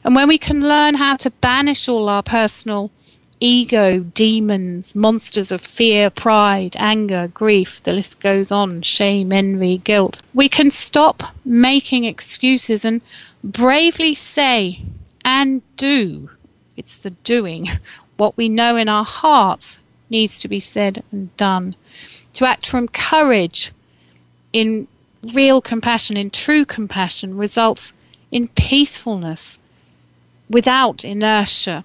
[0.04, 2.90] And when we can learn how to banish all our personal
[3.40, 10.22] ego, demons, monsters of fear, pride, anger, grief, the list goes on, shame, envy, guilt.
[10.34, 13.00] We can stop making excuses and
[13.44, 14.82] bravely say
[15.24, 16.30] and do,
[16.78, 17.68] it's the doing,
[18.16, 21.74] what we know in our hearts needs to be said and done.
[22.34, 23.72] To act from courage
[24.52, 24.86] in
[25.34, 27.92] real compassion, in true compassion, results
[28.30, 29.58] in peacefulness
[30.48, 31.84] without inertia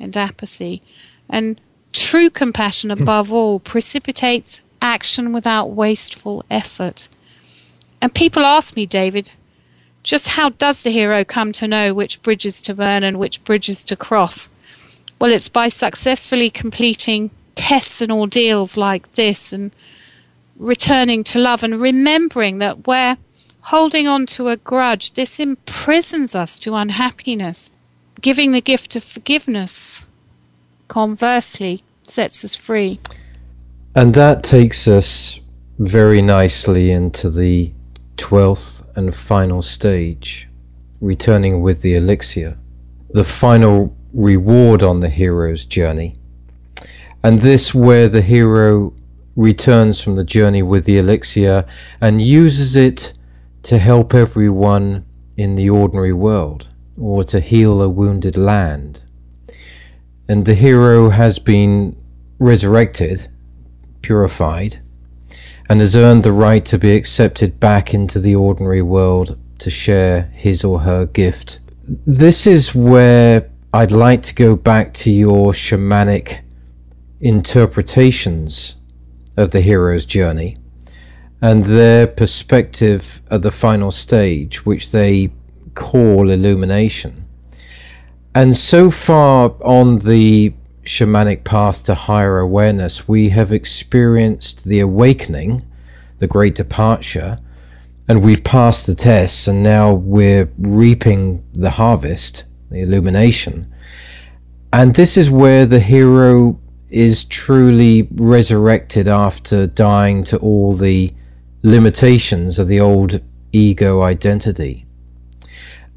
[0.00, 0.82] and apathy.
[1.28, 1.60] And
[1.92, 3.00] true compassion, hmm.
[3.00, 7.08] above all, precipitates action without wasteful effort.
[8.00, 9.30] And people ask me, David,
[10.02, 13.84] just how does the hero come to know which bridges to burn and which bridges
[13.84, 14.48] to cross?
[15.18, 19.70] Well, it's by successfully completing tests and ordeals like this and
[20.56, 23.16] returning to love and remembering that we're
[23.62, 27.70] holding on to a grudge, this imprisons us to unhappiness.
[28.20, 30.02] Giving the gift of forgiveness,
[30.88, 33.00] conversely, sets us free.
[33.94, 35.40] And that takes us
[35.78, 37.72] very nicely into the
[38.16, 40.48] twelfth and final stage,
[41.00, 42.58] returning with the elixir,
[43.10, 46.16] the final reward on the hero's journey.
[47.22, 48.94] And this where the hero
[49.36, 51.64] returns from the journey with the elixir
[52.00, 53.14] and uses it
[53.62, 56.68] to help everyone in the ordinary world
[57.00, 59.02] or to heal a wounded land.
[60.28, 61.96] And the hero has been
[62.38, 63.28] resurrected,
[64.02, 64.81] purified,
[65.72, 70.30] and has earned the right to be accepted back into the ordinary world to share
[70.34, 71.60] his or her gift.
[72.06, 76.40] This is where I'd like to go back to your shamanic
[77.22, 78.76] interpretations
[79.38, 80.58] of the hero's journey
[81.40, 85.32] and their perspective at the final stage, which they
[85.72, 87.24] call illumination.
[88.34, 90.52] And so far on the
[90.84, 95.64] shamanic path to higher awareness, we have experienced the awakening,
[96.18, 97.38] the great departure,
[98.08, 103.72] and we've passed the tests, and now we're reaping the harvest, the illumination.
[104.72, 106.58] And this is where the hero
[106.90, 111.12] is truly resurrected after dying to all the
[111.62, 113.20] limitations of the old
[113.52, 114.84] ego identity.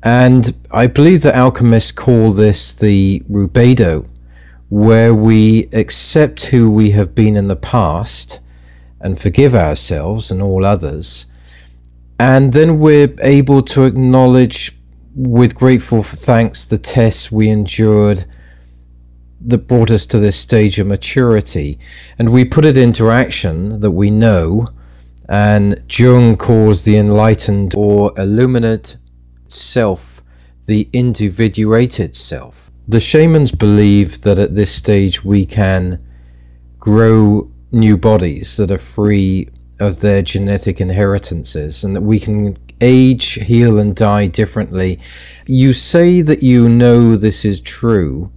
[0.03, 4.07] And I believe that alchemists call this the rubedo,
[4.69, 8.39] where we accept who we have been in the past
[8.99, 11.27] and forgive ourselves and all others.
[12.19, 14.75] And then we're able to acknowledge
[15.13, 18.25] with grateful thanks the tests we endured
[19.41, 21.77] that brought us to this stage of maturity.
[22.17, 24.69] And we put it into action that we know.
[25.29, 28.97] And Jung calls the enlightened or illuminate
[29.47, 30.21] self,
[30.65, 32.64] the individuated self.
[32.87, 35.99] The shamans believe that at this stage we can
[36.79, 43.33] grow new bodies that are free of their genetic inheritances and that we can age,
[43.33, 44.99] heal, and die differently.
[45.47, 48.31] You say that you know this is true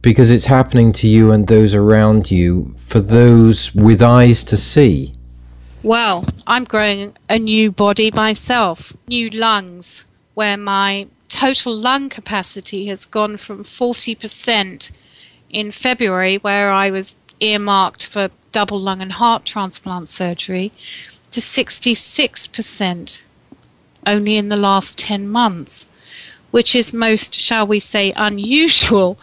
[0.00, 5.12] because it's happening to you and those around you for those with eyes to see.
[5.82, 13.04] Well, I'm growing a new body myself, new lungs, where my total lung capacity has
[13.06, 14.92] gone from 40%
[15.50, 20.70] in February, where I was earmarked for double lung and heart transplant surgery,
[21.32, 23.22] to 66%
[24.06, 25.86] only in the last 10 months,
[26.52, 29.18] which is most, shall we say, unusual.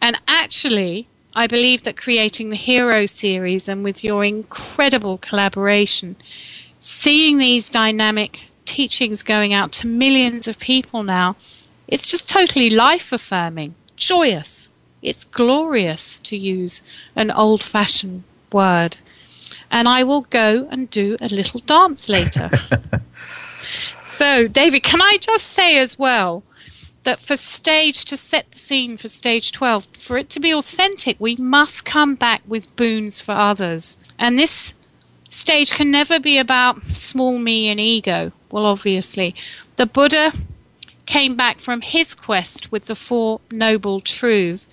[0.00, 6.16] And actually, I believe that creating the Hero series and with your incredible collaboration,
[6.80, 11.36] seeing these dynamic teachings going out to millions of people now,
[11.92, 14.70] it's just totally life affirming, joyous.
[15.02, 16.80] It's glorious to use
[17.14, 18.96] an old fashioned word.
[19.70, 22.50] And I will go and do a little dance later.
[24.06, 26.42] so, David, can I just say as well
[27.04, 31.20] that for stage to set the scene for stage 12, for it to be authentic,
[31.20, 33.98] we must come back with boons for others.
[34.18, 34.72] And this
[35.28, 38.32] stage can never be about small me and ego.
[38.50, 39.34] Well, obviously,
[39.76, 40.32] the Buddha
[41.06, 44.68] came back from his quest with the Four Noble Truths.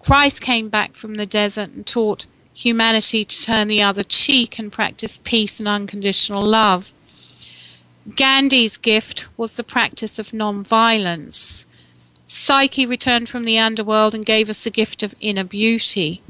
[0.00, 4.72] Christ came back from the desert and taught humanity to turn the other cheek and
[4.72, 6.90] practice peace and unconditional love.
[8.14, 11.66] Gandhi's gift was the practice of non-violence.
[12.28, 16.22] Psyche returned from the underworld and gave us the gift of inner beauty.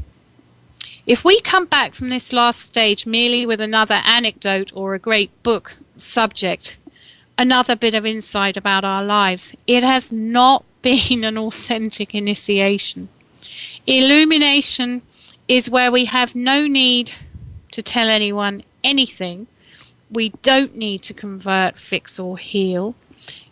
[1.07, 5.31] If we come back from this last stage merely with another anecdote or a great
[5.43, 6.77] book subject,
[7.39, 13.09] another bit of insight about our lives, it has not been an authentic initiation.
[13.87, 15.03] Illumination
[15.49, 17.13] is where we have no need
[17.73, 19.47] to tell anyone anything.
[20.11, 22.95] We don't need to convert, fix, or heal,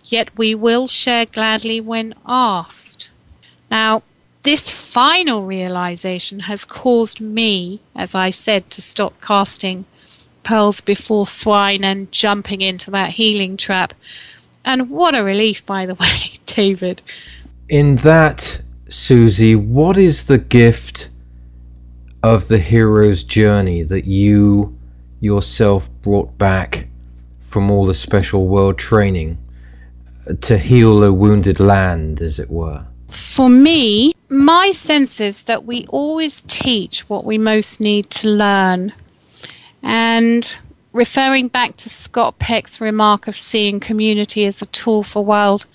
[0.05, 3.11] yet we will share gladly when asked.
[3.70, 4.03] Now,
[4.45, 9.87] this final realization has caused me, as I said, to stop casting
[10.45, 13.95] pearls before swine and jumping into that healing trap.
[14.65, 17.03] And what a relief, by the way, David.
[17.69, 21.09] In that, Susie, what is the gift
[22.23, 24.79] of the hero's journey that you
[25.21, 26.87] yourself brought back
[27.41, 29.39] from all the special world training
[30.29, 32.85] uh, to heal a wounded land, as it were?
[33.09, 38.93] For me, my sense is that we always teach what we most need to learn.
[39.85, 40.57] And
[40.95, 45.66] referring back to Scott Peck's remark of seeing community as a tool for world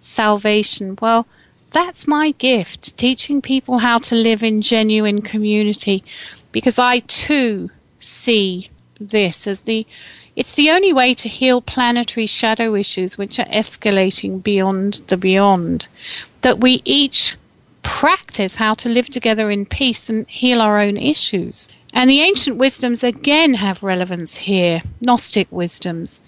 [0.00, 1.26] salvation, well,
[1.72, 6.04] that's my gift, teaching people how to live in genuine community,
[6.52, 9.86] because I too see this as the
[10.36, 15.88] it's the only way to heal planetary shadow issues which are escalating beyond the beyond.
[16.42, 17.36] That we each
[17.82, 21.68] practice how to live together in peace and heal our own issues.
[21.96, 26.20] And the ancient wisdoms again have relevance here, Gnostic wisdoms.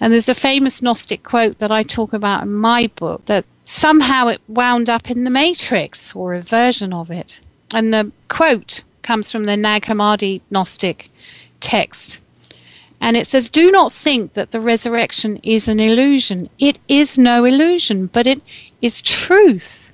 [0.00, 4.26] And there's a famous Gnostic quote that I talk about in my book that somehow
[4.26, 7.38] it wound up in the Matrix or a version of it.
[7.70, 11.08] And the quote comes from the Nag Hammadi Gnostic
[11.60, 12.18] text.
[13.00, 16.50] And it says, Do not think that the resurrection is an illusion.
[16.58, 18.42] It is no illusion, but it
[18.80, 19.92] is truth.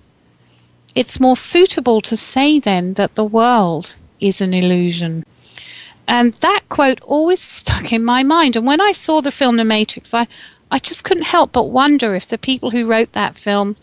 [0.95, 5.25] It's more suitable to say then that the world is an illusion.
[6.07, 8.57] And that quote always stuck in my mind.
[8.57, 10.27] And when I saw the film The Matrix, I,
[10.71, 13.77] I just couldn't help but wonder if the people who wrote that film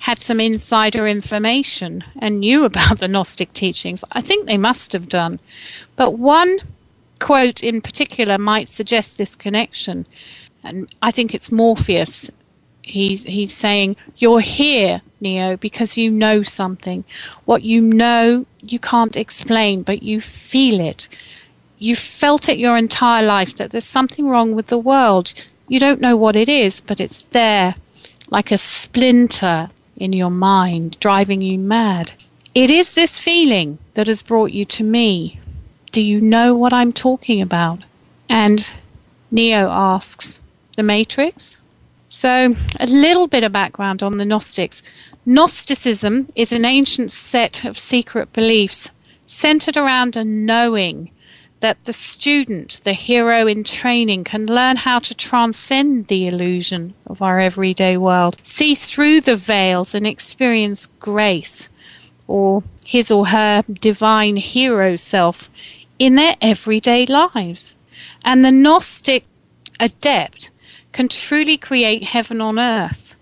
[0.00, 4.04] had some insider information and knew about the Gnostic teachings.
[4.12, 5.40] I think they must have done.
[5.96, 6.58] But one
[7.18, 10.06] quote in particular might suggest this connection.
[10.62, 12.30] And I think it's Morpheus.
[12.82, 17.04] He's, he's saying, You're here, Neo, because you know something.
[17.44, 21.08] What you know, you can't explain, but you feel it.
[21.78, 25.32] You've felt it your entire life that there's something wrong with the world.
[25.68, 27.76] You don't know what it is, but it's there,
[28.30, 32.12] like a splinter in your mind, driving you mad.
[32.54, 35.40] It is this feeling that has brought you to me,
[35.92, 37.80] do you know what I'm talking about?
[38.28, 38.70] And
[39.30, 40.40] Neo asks,
[40.76, 41.59] The Matrix?
[42.12, 44.82] So, a little bit of background on the Gnostics.
[45.24, 48.90] Gnosticism is an ancient set of secret beliefs
[49.28, 51.12] centered around a knowing
[51.60, 57.22] that the student, the hero in training, can learn how to transcend the illusion of
[57.22, 61.68] our everyday world, see through the veils and experience grace,
[62.26, 65.48] or his or her divine hero self
[66.00, 67.76] in their everyday lives.
[68.24, 69.24] And the Gnostic
[69.78, 70.50] adept
[70.92, 73.14] can truly create heaven on earth.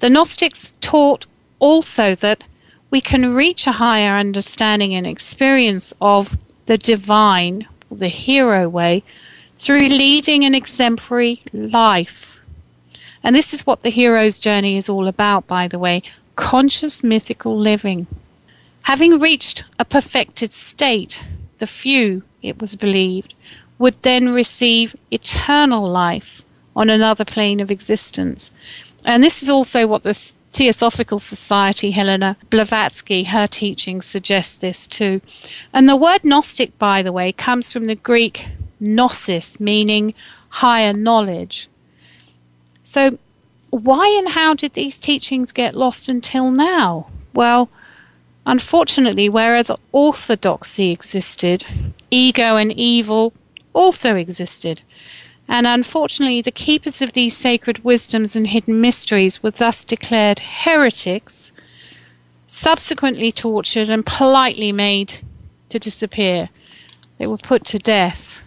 [0.00, 1.26] The Gnostics taught
[1.58, 2.44] also that
[2.90, 9.02] we can reach a higher understanding and experience of the divine, the hero way,
[9.58, 12.36] through leading an exemplary life.
[13.22, 16.02] And this is what the hero's journey is all about, by the way
[16.36, 18.06] conscious mythical living.
[18.82, 21.20] Having reached a perfected state,
[21.58, 23.34] the few, it was believed,
[23.78, 26.42] would then receive eternal life
[26.74, 28.50] on another plane of existence.
[29.04, 30.14] And this is also what the
[30.52, 35.20] Theosophical Society, Helena Blavatsky, her teaching suggests this too.
[35.72, 38.46] And the word Gnostic, by the way, comes from the Greek
[38.78, 40.14] gnosis, meaning
[40.48, 41.68] higher knowledge.
[42.84, 43.18] So,
[43.70, 47.06] why and how did these teachings get lost until now?
[47.32, 47.70] Well,
[48.44, 51.64] Unfortunately, where the orthodoxy existed,
[52.10, 53.32] ego and evil
[53.72, 54.82] also existed.
[55.52, 61.52] And unfortunately, the keepers of these sacred wisdoms and hidden mysteries were thus declared heretics,
[62.48, 65.18] subsequently tortured, and politely made
[65.68, 66.48] to disappear.
[67.18, 68.40] They were put to death.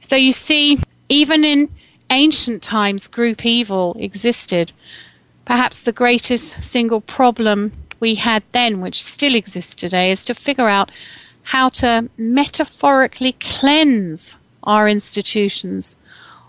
[0.00, 1.70] So you see, even in
[2.10, 4.72] ancient times, group evil existed.
[5.46, 10.68] Perhaps the greatest single problem we had then, which still exists today, is to figure
[10.68, 10.90] out
[11.44, 15.96] how to metaphorically cleanse our institutions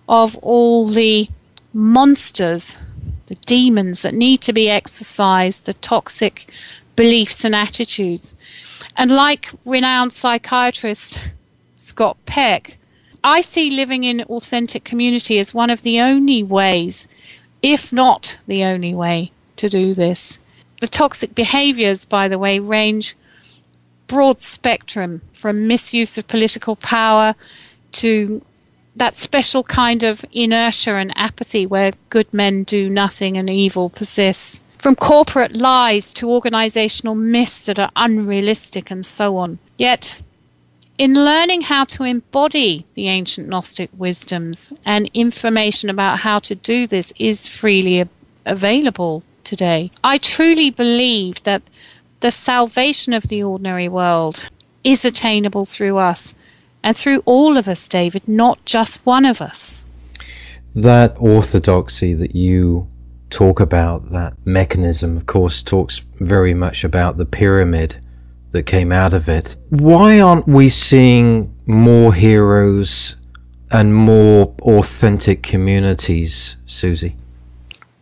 [0.08, 1.30] of all the
[1.74, 2.76] monsters,
[3.28, 6.47] the demons that need to be exorcised, the toxic
[6.95, 8.36] beliefs and attitudes.
[8.95, 11.22] And like renowned psychiatrist
[11.78, 12.78] Scott Peck,
[13.24, 17.08] I see living in authentic community as one of the only ways,
[17.62, 20.39] if not the only way, to do this.
[20.82, 23.16] The toxic behaviors, by the way, range
[24.08, 27.36] broad spectrum from misuse of political power
[27.93, 28.43] to
[28.96, 34.62] that special kind of inertia and apathy where good men do nothing and evil persists.
[34.78, 39.60] From corporate lies to organizational myths that are unrealistic and so on.
[39.78, 40.22] Yet,
[40.98, 46.86] in learning how to embody the ancient Gnostic wisdoms and information about how to do
[46.86, 48.08] this is freely
[48.46, 51.64] available today, I truly believe that
[52.20, 54.50] the salvation of the ordinary world
[54.84, 56.34] is attainable through us
[56.84, 59.84] and through all of us, David, not just one of us.
[60.76, 62.88] That orthodoxy that you
[63.30, 67.96] talk about, that mechanism, of course, talks very much about the pyramid
[68.52, 69.56] that came out of it.
[69.70, 73.16] Why aren't we seeing more heroes
[73.72, 77.16] and more authentic communities, Susie?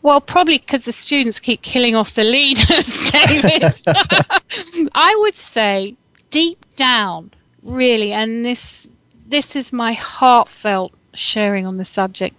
[0.02, 3.82] Well, probably because the students keep killing off the leaders, David.
[4.94, 5.96] I would say
[6.32, 7.32] deep down,
[7.64, 8.88] really, and this
[9.28, 12.36] this is my heartfelt sharing on the subject.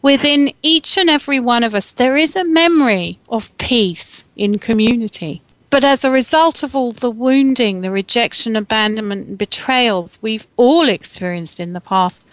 [0.00, 5.42] Within each and every one of us, there is a memory of peace in community.
[5.70, 10.88] But as a result of all the wounding, the rejection, abandonment, and betrayals we've all
[10.88, 12.24] experienced in the past,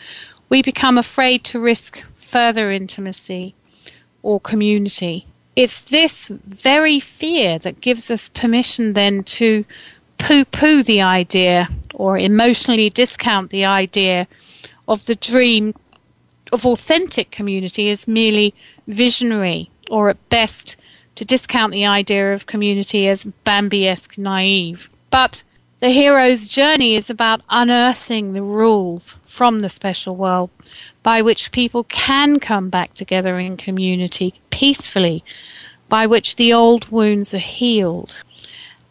[0.48, 3.56] we become afraid to risk further intimacy
[4.22, 5.26] or community.
[5.56, 9.66] It's this very fear that gives us permission then to
[10.18, 14.28] poo poo the idea or emotionally discount the idea
[14.88, 15.74] of the dream
[16.52, 18.54] of authentic community as merely
[18.88, 20.76] visionary or at best
[21.16, 24.90] to discount the idea of community as Bambi esque naive.
[25.10, 25.44] But
[25.80, 30.50] the hero's journey is about unearthing the rules from the special world
[31.04, 35.24] by which people can come back together in community peacefully,
[35.88, 38.24] by which the old wounds are healed.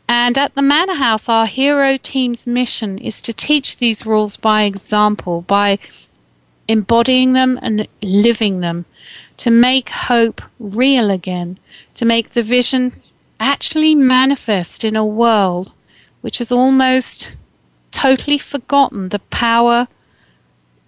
[0.09, 4.63] And at the Manor House, our hero team's mission is to teach these rules by
[4.65, 5.79] example, by
[6.69, 8.85] embodying them and living them,
[9.39, 11.59] to make hope real again,
[11.95, 12.93] to make the vision
[13.41, 15.73] actually manifest in a world
[16.21, 17.33] which has almost
[17.91, 19.89] totally forgotten the power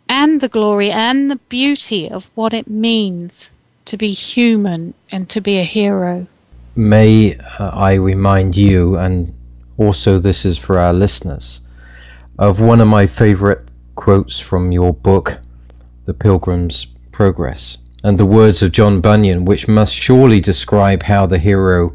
[0.08, 3.50] and the glory and the beauty of what it means
[3.84, 6.26] to be human and to be a hero.
[6.78, 9.34] May uh, I remind you, and
[9.78, 11.62] also this is for our listeners,
[12.38, 15.38] of one of my favorite quotes from your book,
[16.04, 21.38] The Pilgrim's Progress, and the words of John Bunyan, which must surely describe how the
[21.38, 21.94] hero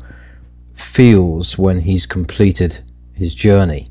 [0.73, 2.81] feels when he's completed
[3.13, 3.87] his journey.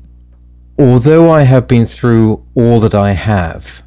[0.77, 3.81] Although I have been through all that I have,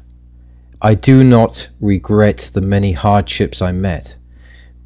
[0.81, 4.15] I do not regret the many hardships I met,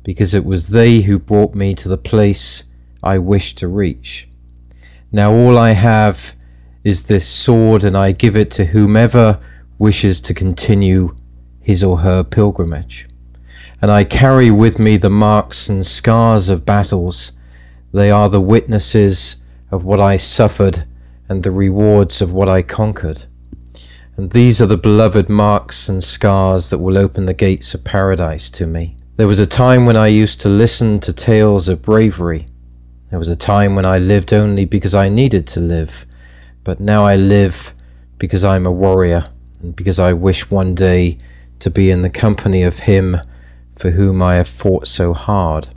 [0.10, 2.64] because it was they who brought me to the place
[3.04, 4.28] I wished to reach.
[5.12, 6.34] Now all I have
[6.84, 9.40] is this sword, and I give it to whomever
[9.78, 11.16] wishes to continue
[11.62, 13.08] his or her pilgrimage.
[13.84, 17.34] And I carry with me the marks and scars of battles.
[17.94, 20.86] They are the witnesses of what I suffered
[21.30, 23.26] and the rewards of what I conquered.
[24.18, 28.50] And these are the beloved marks and scars that will open the gates of paradise
[28.50, 28.96] to me.
[29.20, 32.46] There was a time when I used to listen to tales of bravery.
[33.10, 36.06] There was a time when I lived only because I needed to live.
[36.64, 37.74] But now I live
[38.18, 39.30] because I'm a warrior
[39.62, 41.18] and because I wish one day
[41.60, 43.18] to be in the company of him
[43.78, 45.68] for whom I have fought so hard.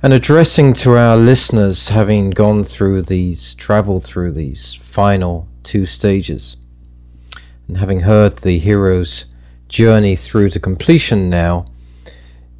[0.00, 6.56] And addressing to our listeners, having gone through these, traveled through these final two stages,
[7.66, 9.24] and having heard the hero's
[9.68, 11.66] journey through to completion now,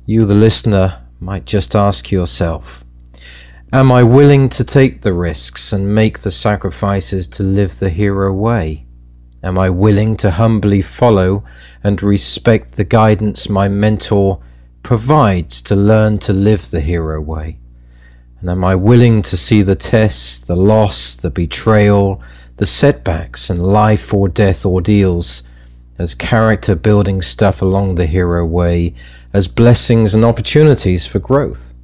[0.08, 2.82] you, the listener, might just ask yourself
[3.74, 8.32] Am I willing to take the risks and make the sacrifices to live the hero
[8.32, 8.86] way?
[9.42, 11.44] Am I willing to humbly follow
[11.84, 14.40] and respect the guidance my mentor
[14.82, 17.58] provides to learn to live the hero way?
[18.40, 22.22] And am I willing to see the tests, the loss, the betrayal,
[22.56, 25.42] the setbacks and life or death ordeals
[25.98, 28.94] as character building stuff along the hero way,
[29.32, 31.74] as blessings and opportunities for growth?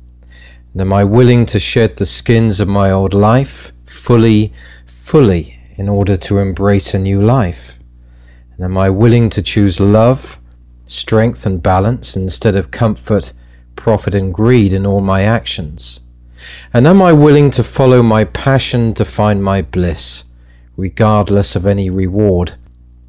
[0.73, 4.53] And am I willing to shed the skins of my old life fully,
[4.87, 7.79] fully in order to embrace a new life?
[8.57, 10.39] And am I willing to choose love,
[10.87, 13.33] strength, and balance instead of comfort,
[13.77, 16.01] profit, and greed in all my actions?
[16.73, 20.25] And am I willing to follow my passion to find my bliss?
[20.77, 22.55] regardless of any reward?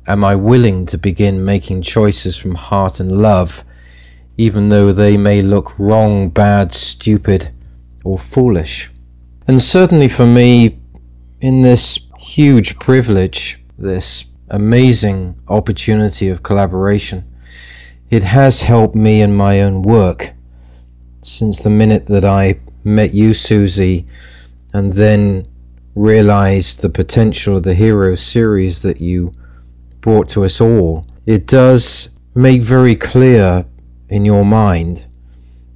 [0.08, 3.64] Am I willing to begin making choices from heart and love,
[4.38, 7.50] even though they may look wrong, bad, stupid,
[8.04, 8.92] or foolish?
[9.48, 10.80] And certainly for me,
[11.42, 17.24] in this huge privilege, this amazing opportunity of collaboration,
[18.10, 20.34] it has helped me in my own work.
[21.24, 24.08] Since the minute that I met you, Susie,
[24.74, 25.46] and then
[25.96, 29.34] realized the potential of the Hero series that you
[30.02, 33.66] brought to us all, it does make very clear
[34.10, 35.06] in your mind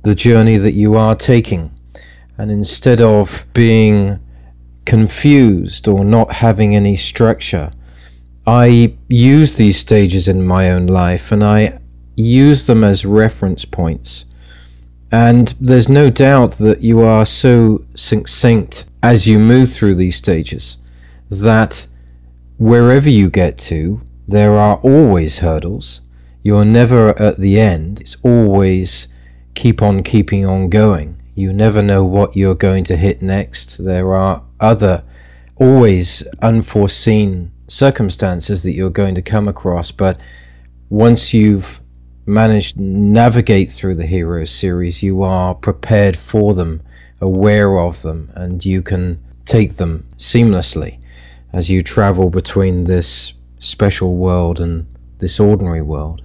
[0.04, 1.72] the journey that you are taking.
[2.38, 4.20] And instead of being
[4.86, 7.72] confused or not having any structure,
[8.48, 11.80] I use these stages in my own life and I
[12.16, 14.26] use them as reference points.
[15.12, 20.78] And there's no doubt that you are so succinct as you move through these stages
[21.30, 21.88] that
[22.58, 26.02] wherever you get to, there are always hurdles.
[26.50, 28.02] You're never at the end.
[28.02, 29.08] It's always
[29.54, 31.22] keep on keeping on going.
[31.36, 33.78] You never know what you're going to hit next.
[33.78, 35.04] There are other,
[35.58, 40.20] always unforeseen circumstances that you're going to come across, but
[40.90, 41.82] once you've
[42.26, 46.82] managed to navigate through the Heroes series, you are prepared for them,
[47.22, 51.00] aware of them, and you can take them seamlessly
[51.54, 54.88] as you travel between this special world and
[55.20, 56.24] this ordinary world.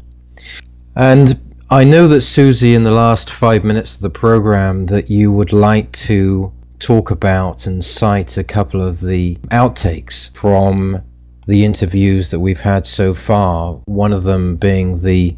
[0.97, 1.40] And
[1.70, 5.53] I know that Susie, in the last five minutes of the program, that you would
[5.53, 11.03] like to talk about and cite a couple of the outtakes from
[11.47, 13.74] the interviews that we've had so far.
[13.86, 15.36] One of them being the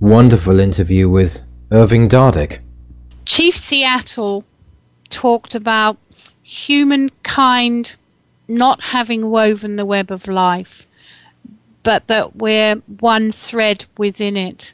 [0.00, 1.40] wonderful interview with
[1.70, 2.58] Irving Dardick.
[3.26, 4.44] Chief Seattle
[5.10, 5.96] talked about
[6.42, 7.94] humankind
[8.46, 10.86] not having woven the web of life,
[11.84, 14.72] but that we're one thread within it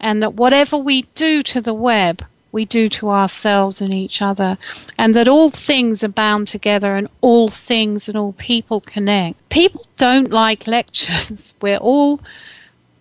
[0.00, 4.58] and that whatever we do to the web, we do to ourselves and each other,
[4.98, 9.48] and that all things are bound together and all things and all people connect.
[9.50, 11.54] People don't like lectures.
[11.60, 12.20] We're all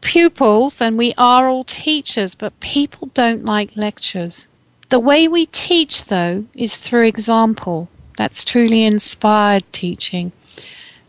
[0.02, 4.48] pupils and we are all teachers, but people don't like lectures.
[4.90, 7.90] The way we teach, though, is through example.
[8.18, 10.32] That's truly inspired teaching.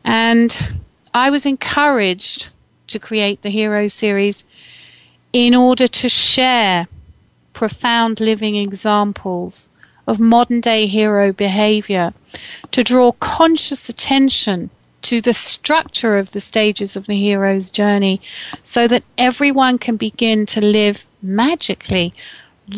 [0.04, 0.80] And
[1.12, 2.48] I was encouraged
[2.88, 4.44] to create the Hero series
[5.32, 6.88] in order to share
[7.52, 9.68] profound living examples
[10.06, 12.12] of modern day hero behavior,
[12.72, 14.70] to draw conscious attention
[15.02, 18.20] to the structure of the stages of the hero's journey
[18.64, 22.12] so that everyone can begin to live magically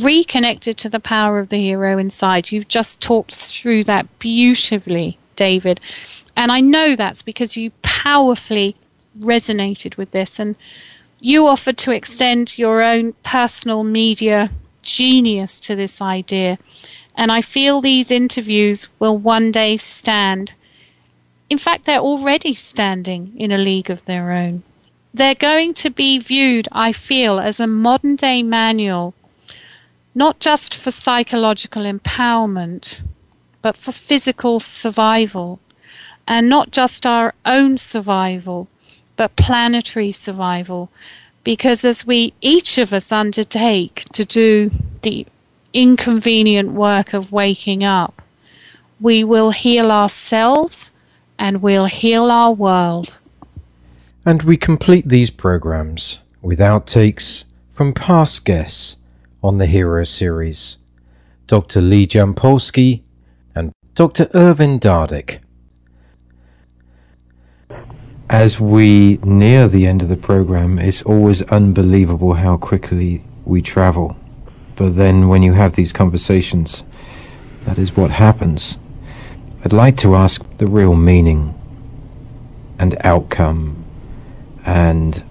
[0.01, 2.53] reconnected to the power of the hero inside.
[2.53, 5.81] You've just talked through that beautifully, David.
[6.37, 8.77] And I know that's because you powerfully
[9.19, 10.57] resonated with this and
[11.21, 14.51] you offered to extend your own personal media
[14.83, 16.59] genius to this idea.
[17.15, 20.53] And I feel these interviews will one day stand.
[21.51, 24.63] In fact, they're already standing in a league of their own.
[25.15, 29.15] They're going to be viewed, I feel, as a modern day manual,
[30.15, 33.03] not just for psychological empowerment,
[33.61, 35.61] but for physical survival.
[36.27, 38.69] And not just our own survival,
[39.17, 40.91] but planetary survival.
[41.45, 44.71] Because as we, each of us, undertake to do
[45.03, 45.27] the
[45.73, 48.23] inconvenient work of waking up,
[49.01, 50.91] we will heal ourselves
[51.39, 53.17] and we'll heal our world.
[54.25, 58.97] And we complete these programs with outtakes from past guests
[59.43, 60.77] on the Hero series
[61.49, 61.81] Dr.
[61.81, 63.03] Lee Jampolsky
[63.55, 64.31] and Dr.
[64.35, 65.41] Irving Dardick.
[68.33, 74.17] As we near the end of the program, it's always unbelievable how quickly we travel.
[74.75, 76.83] But then when you have these conversations,
[77.65, 78.79] that is what happens.
[79.63, 81.55] I'd like to ask the real meaning
[82.79, 83.85] and outcome
[84.65, 85.23] and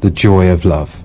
[0.00, 1.02] the joy of love.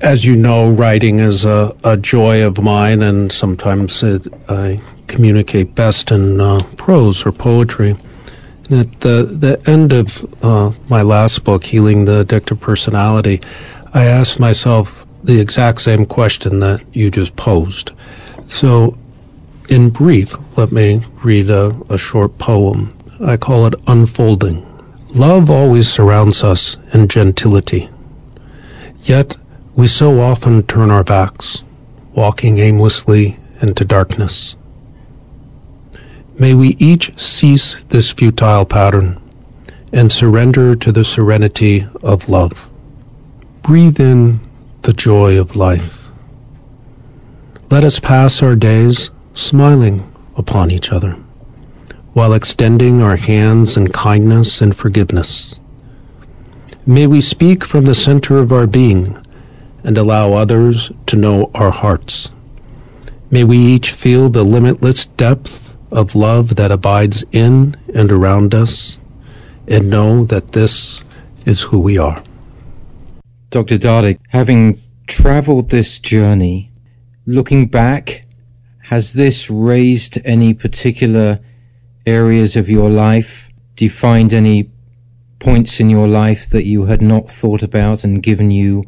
[0.00, 5.76] As you know, writing is a, a joy of mine, and sometimes it, I communicate
[5.76, 7.94] best in uh, prose or poetry.
[8.68, 13.40] At the, the end of uh, my last book, Healing the Addictive Personality,
[13.94, 17.92] I asked myself the exact same question that you just posed.
[18.48, 18.98] So,
[19.68, 22.96] in brief, let me read a, a short poem.
[23.20, 24.66] I call it Unfolding.
[25.14, 27.88] Love always surrounds us in gentility.
[29.04, 29.36] Yet,
[29.76, 31.62] we so often turn our backs,
[32.14, 34.56] walking aimlessly into darkness.
[36.38, 39.18] May we each cease this futile pattern
[39.90, 42.68] and surrender to the serenity of love.
[43.62, 44.40] Breathe in
[44.82, 46.08] the joy of life.
[47.70, 51.12] Let us pass our days smiling upon each other,
[52.12, 55.58] while extending our hands in kindness and forgiveness.
[56.84, 59.18] May we speak from the center of our being
[59.82, 62.30] and allow others to know our hearts.
[63.30, 65.65] May we each feel the limitless depth
[65.96, 69.00] of love that abides in and around us
[69.66, 71.02] and know that this
[71.46, 72.22] is who we are.
[73.50, 73.78] Dr.
[73.78, 76.70] Dardick, having traveled this journey,
[77.24, 78.24] looking back,
[78.80, 81.40] has this raised any particular
[82.04, 83.48] areas of your life?
[83.74, 84.70] Defined any
[85.38, 88.84] points in your life that you had not thought about and given you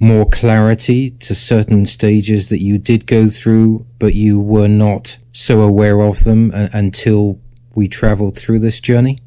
[0.00, 5.62] more clarity to certain stages that you did go through, but you were not so
[5.62, 7.40] aware of them uh, until
[7.74, 9.18] we traveled through this journey?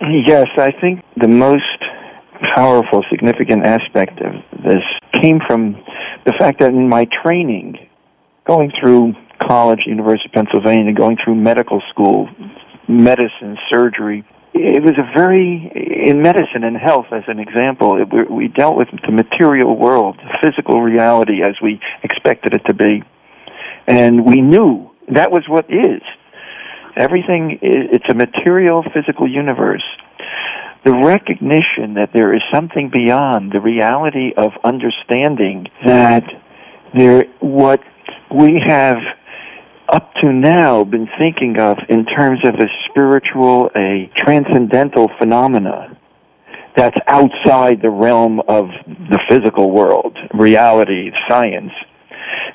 [0.00, 1.64] Yes, I think the most
[2.54, 4.82] powerful, significant aspect of this
[5.22, 5.72] came from
[6.26, 7.76] the fact that in my training,
[8.46, 12.28] going through college, University of Pennsylvania, going through medical school,
[12.88, 14.24] medicine, surgery,
[14.58, 15.70] it was a very
[16.08, 20.16] in medicine and health as an example it, we, we dealt with the material world
[20.16, 23.02] the physical reality as we expected it to be.
[23.86, 26.02] And we knew that was what is.
[26.96, 29.84] Everything is, it's a material physical universe.
[30.84, 36.24] The recognition that there is something beyond the reality of understanding that
[36.96, 37.80] there what
[38.30, 38.96] we have
[39.88, 45.96] up to now been thinking of in terms of a spiritual, a transcendental phenomena
[46.76, 51.72] that's outside the realm of the physical world, reality, science,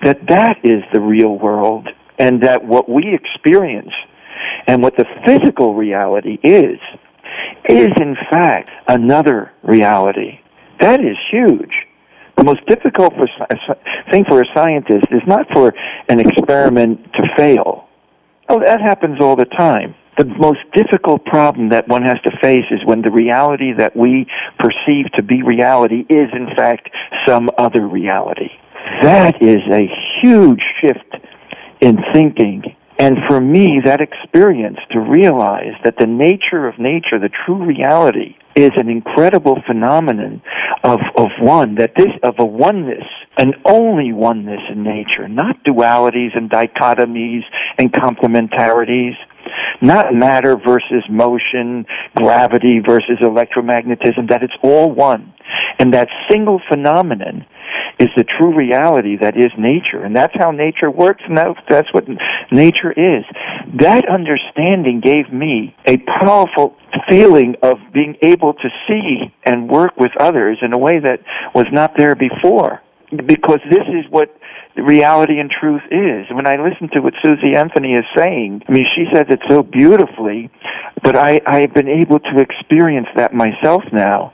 [0.03, 1.87] that that is the real world
[2.19, 3.91] and that what we experience
[4.67, 6.79] and what the physical reality is,
[7.67, 10.39] is in fact another reality.
[10.79, 11.71] That is huge.
[12.37, 13.27] The most difficult for,
[14.11, 15.73] thing for a scientist is not for
[16.09, 17.87] an experiment to fail.
[18.49, 19.95] Oh, that happens all the time.
[20.17, 24.27] The most difficult problem that one has to face is when the reality that we
[24.59, 26.89] perceive to be reality is in fact
[27.27, 28.49] some other reality.
[29.01, 29.89] That is a
[30.21, 31.15] huge shift
[31.81, 37.29] in thinking and for me, that experience to realize that the nature of nature, the
[37.45, 40.41] true reality, is an incredible phenomenon
[40.83, 43.03] of, of one, that this, of a oneness,
[43.37, 47.41] an only oneness in nature, not dualities and dichotomies
[47.77, 49.13] and complementarities,
[49.81, 51.85] not matter versus motion,
[52.15, 55.33] gravity versus electromagnetism, that it's all one.
[55.79, 57.45] And that single phenomenon
[57.99, 60.03] is the true reality that is nature.
[60.03, 62.05] And that's how nature works, and that, that's what
[62.51, 63.23] nature is.
[63.79, 66.75] That understanding gave me a powerful
[67.09, 71.19] feeling of being able to see and work with others in a way that
[71.53, 72.81] was not there before.
[73.09, 74.35] Because this is what
[74.75, 76.25] reality and truth is.
[76.31, 79.61] When I listen to what Susie Anthony is saying, I mean, she says it so
[79.61, 80.49] beautifully,
[81.03, 84.33] but I, I've been able to experience that myself now.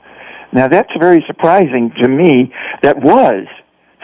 [0.52, 2.52] Now that's very surprising to me.
[2.82, 3.46] That was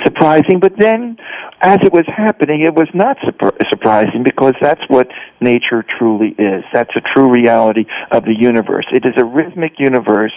[0.05, 1.17] surprising, but then
[1.61, 3.17] as it was happening, it was not
[3.71, 5.09] surprising because that's what
[5.41, 6.65] nature truly is.
[6.73, 8.87] That's a true reality of the universe.
[8.93, 10.35] It is a rhythmic universe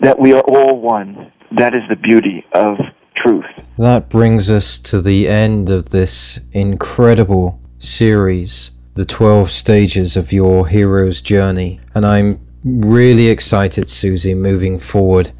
[0.00, 1.32] that we are all one.
[1.56, 2.78] That is the beauty of
[3.16, 3.46] truth.
[3.78, 10.68] That brings us to the end of this incredible series, The 12 Stages of Your
[10.68, 11.80] Hero's Journey.
[11.94, 15.32] And I'm really excited, Susie, moving forward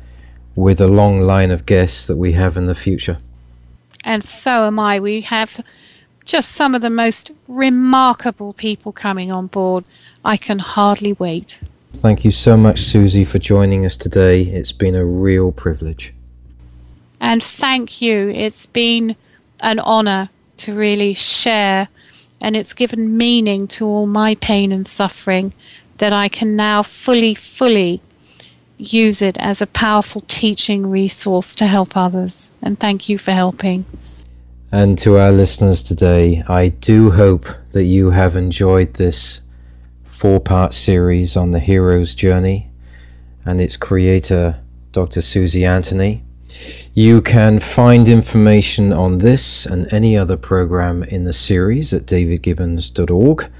[0.55, 3.19] with a long line of guests that we have in the future.
[4.05, 5.01] And so am I.
[5.01, 5.65] We have
[6.25, 9.85] just some of the most remarkable people coming on board.
[10.25, 11.59] I can hardly wait.
[11.95, 14.43] Thank you so much, Susie, for joining us today.
[14.43, 16.15] It's been a real privilege.
[17.21, 18.31] And thank you.
[18.31, 19.15] It's been
[19.61, 21.89] an honor to really share,
[22.41, 25.53] and it's given meaning to all my pain and suffering
[25.99, 28.01] that I can now fully, fully
[28.91, 32.51] use it as a powerful teaching resource to help others.
[32.63, 33.85] And thank you for helping.
[34.73, 39.43] And to our listeners today, I do hope that you have enjoyed this
[40.05, 42.71] four part series on the hero's journey
[43.45, 44.61] and its creator,
[44.93, 45.21] Dr.
[45.21, 46.25] Susie Anthony.
[46.95, 53.51] You can find information on this and any other program in the series at davidgibbons.org.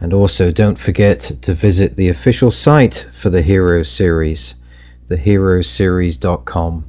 [0.00, 4.54] And also, don't forget to visit the official site for the Hero series,
[5.08, 6.84] theheroesseries.com.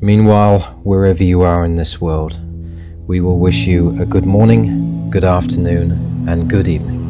[0.00, 2.40] Meanwhile, wherever you are in this world,
[3.06, 7.09] we will wish you a good morning, good afternoon, and good evening.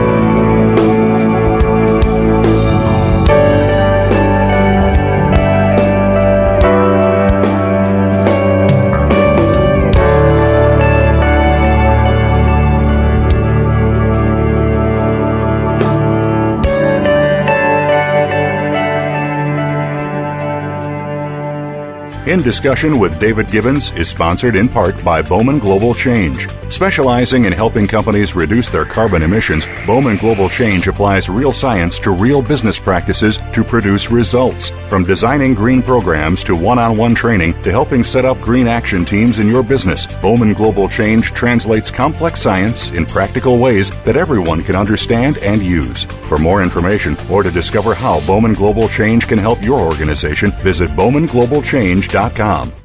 [22.31, 26.47] In Discussion with David Gibbons is sponsored in part by Bowman Global Change.
[26.71, 32.11] Specializing in helping companies reduce their carbon emissions, Bowman Global Change applies real science to
[32.11, 34.69] real business practices to produce results.
[34.87, 39.03] From designing green programs to one on one training to helping set up green action
[39.03, 44.63] teams in your business, Bowman Global Change translates complex science in practical ways that everyone
[44.63, 46.05] can understand and use.
[46.05, 50.89] For more information or to discover how Bowman Global Change can help your organization, visit
[50.91, 52.80] bowmanglobalchange.com.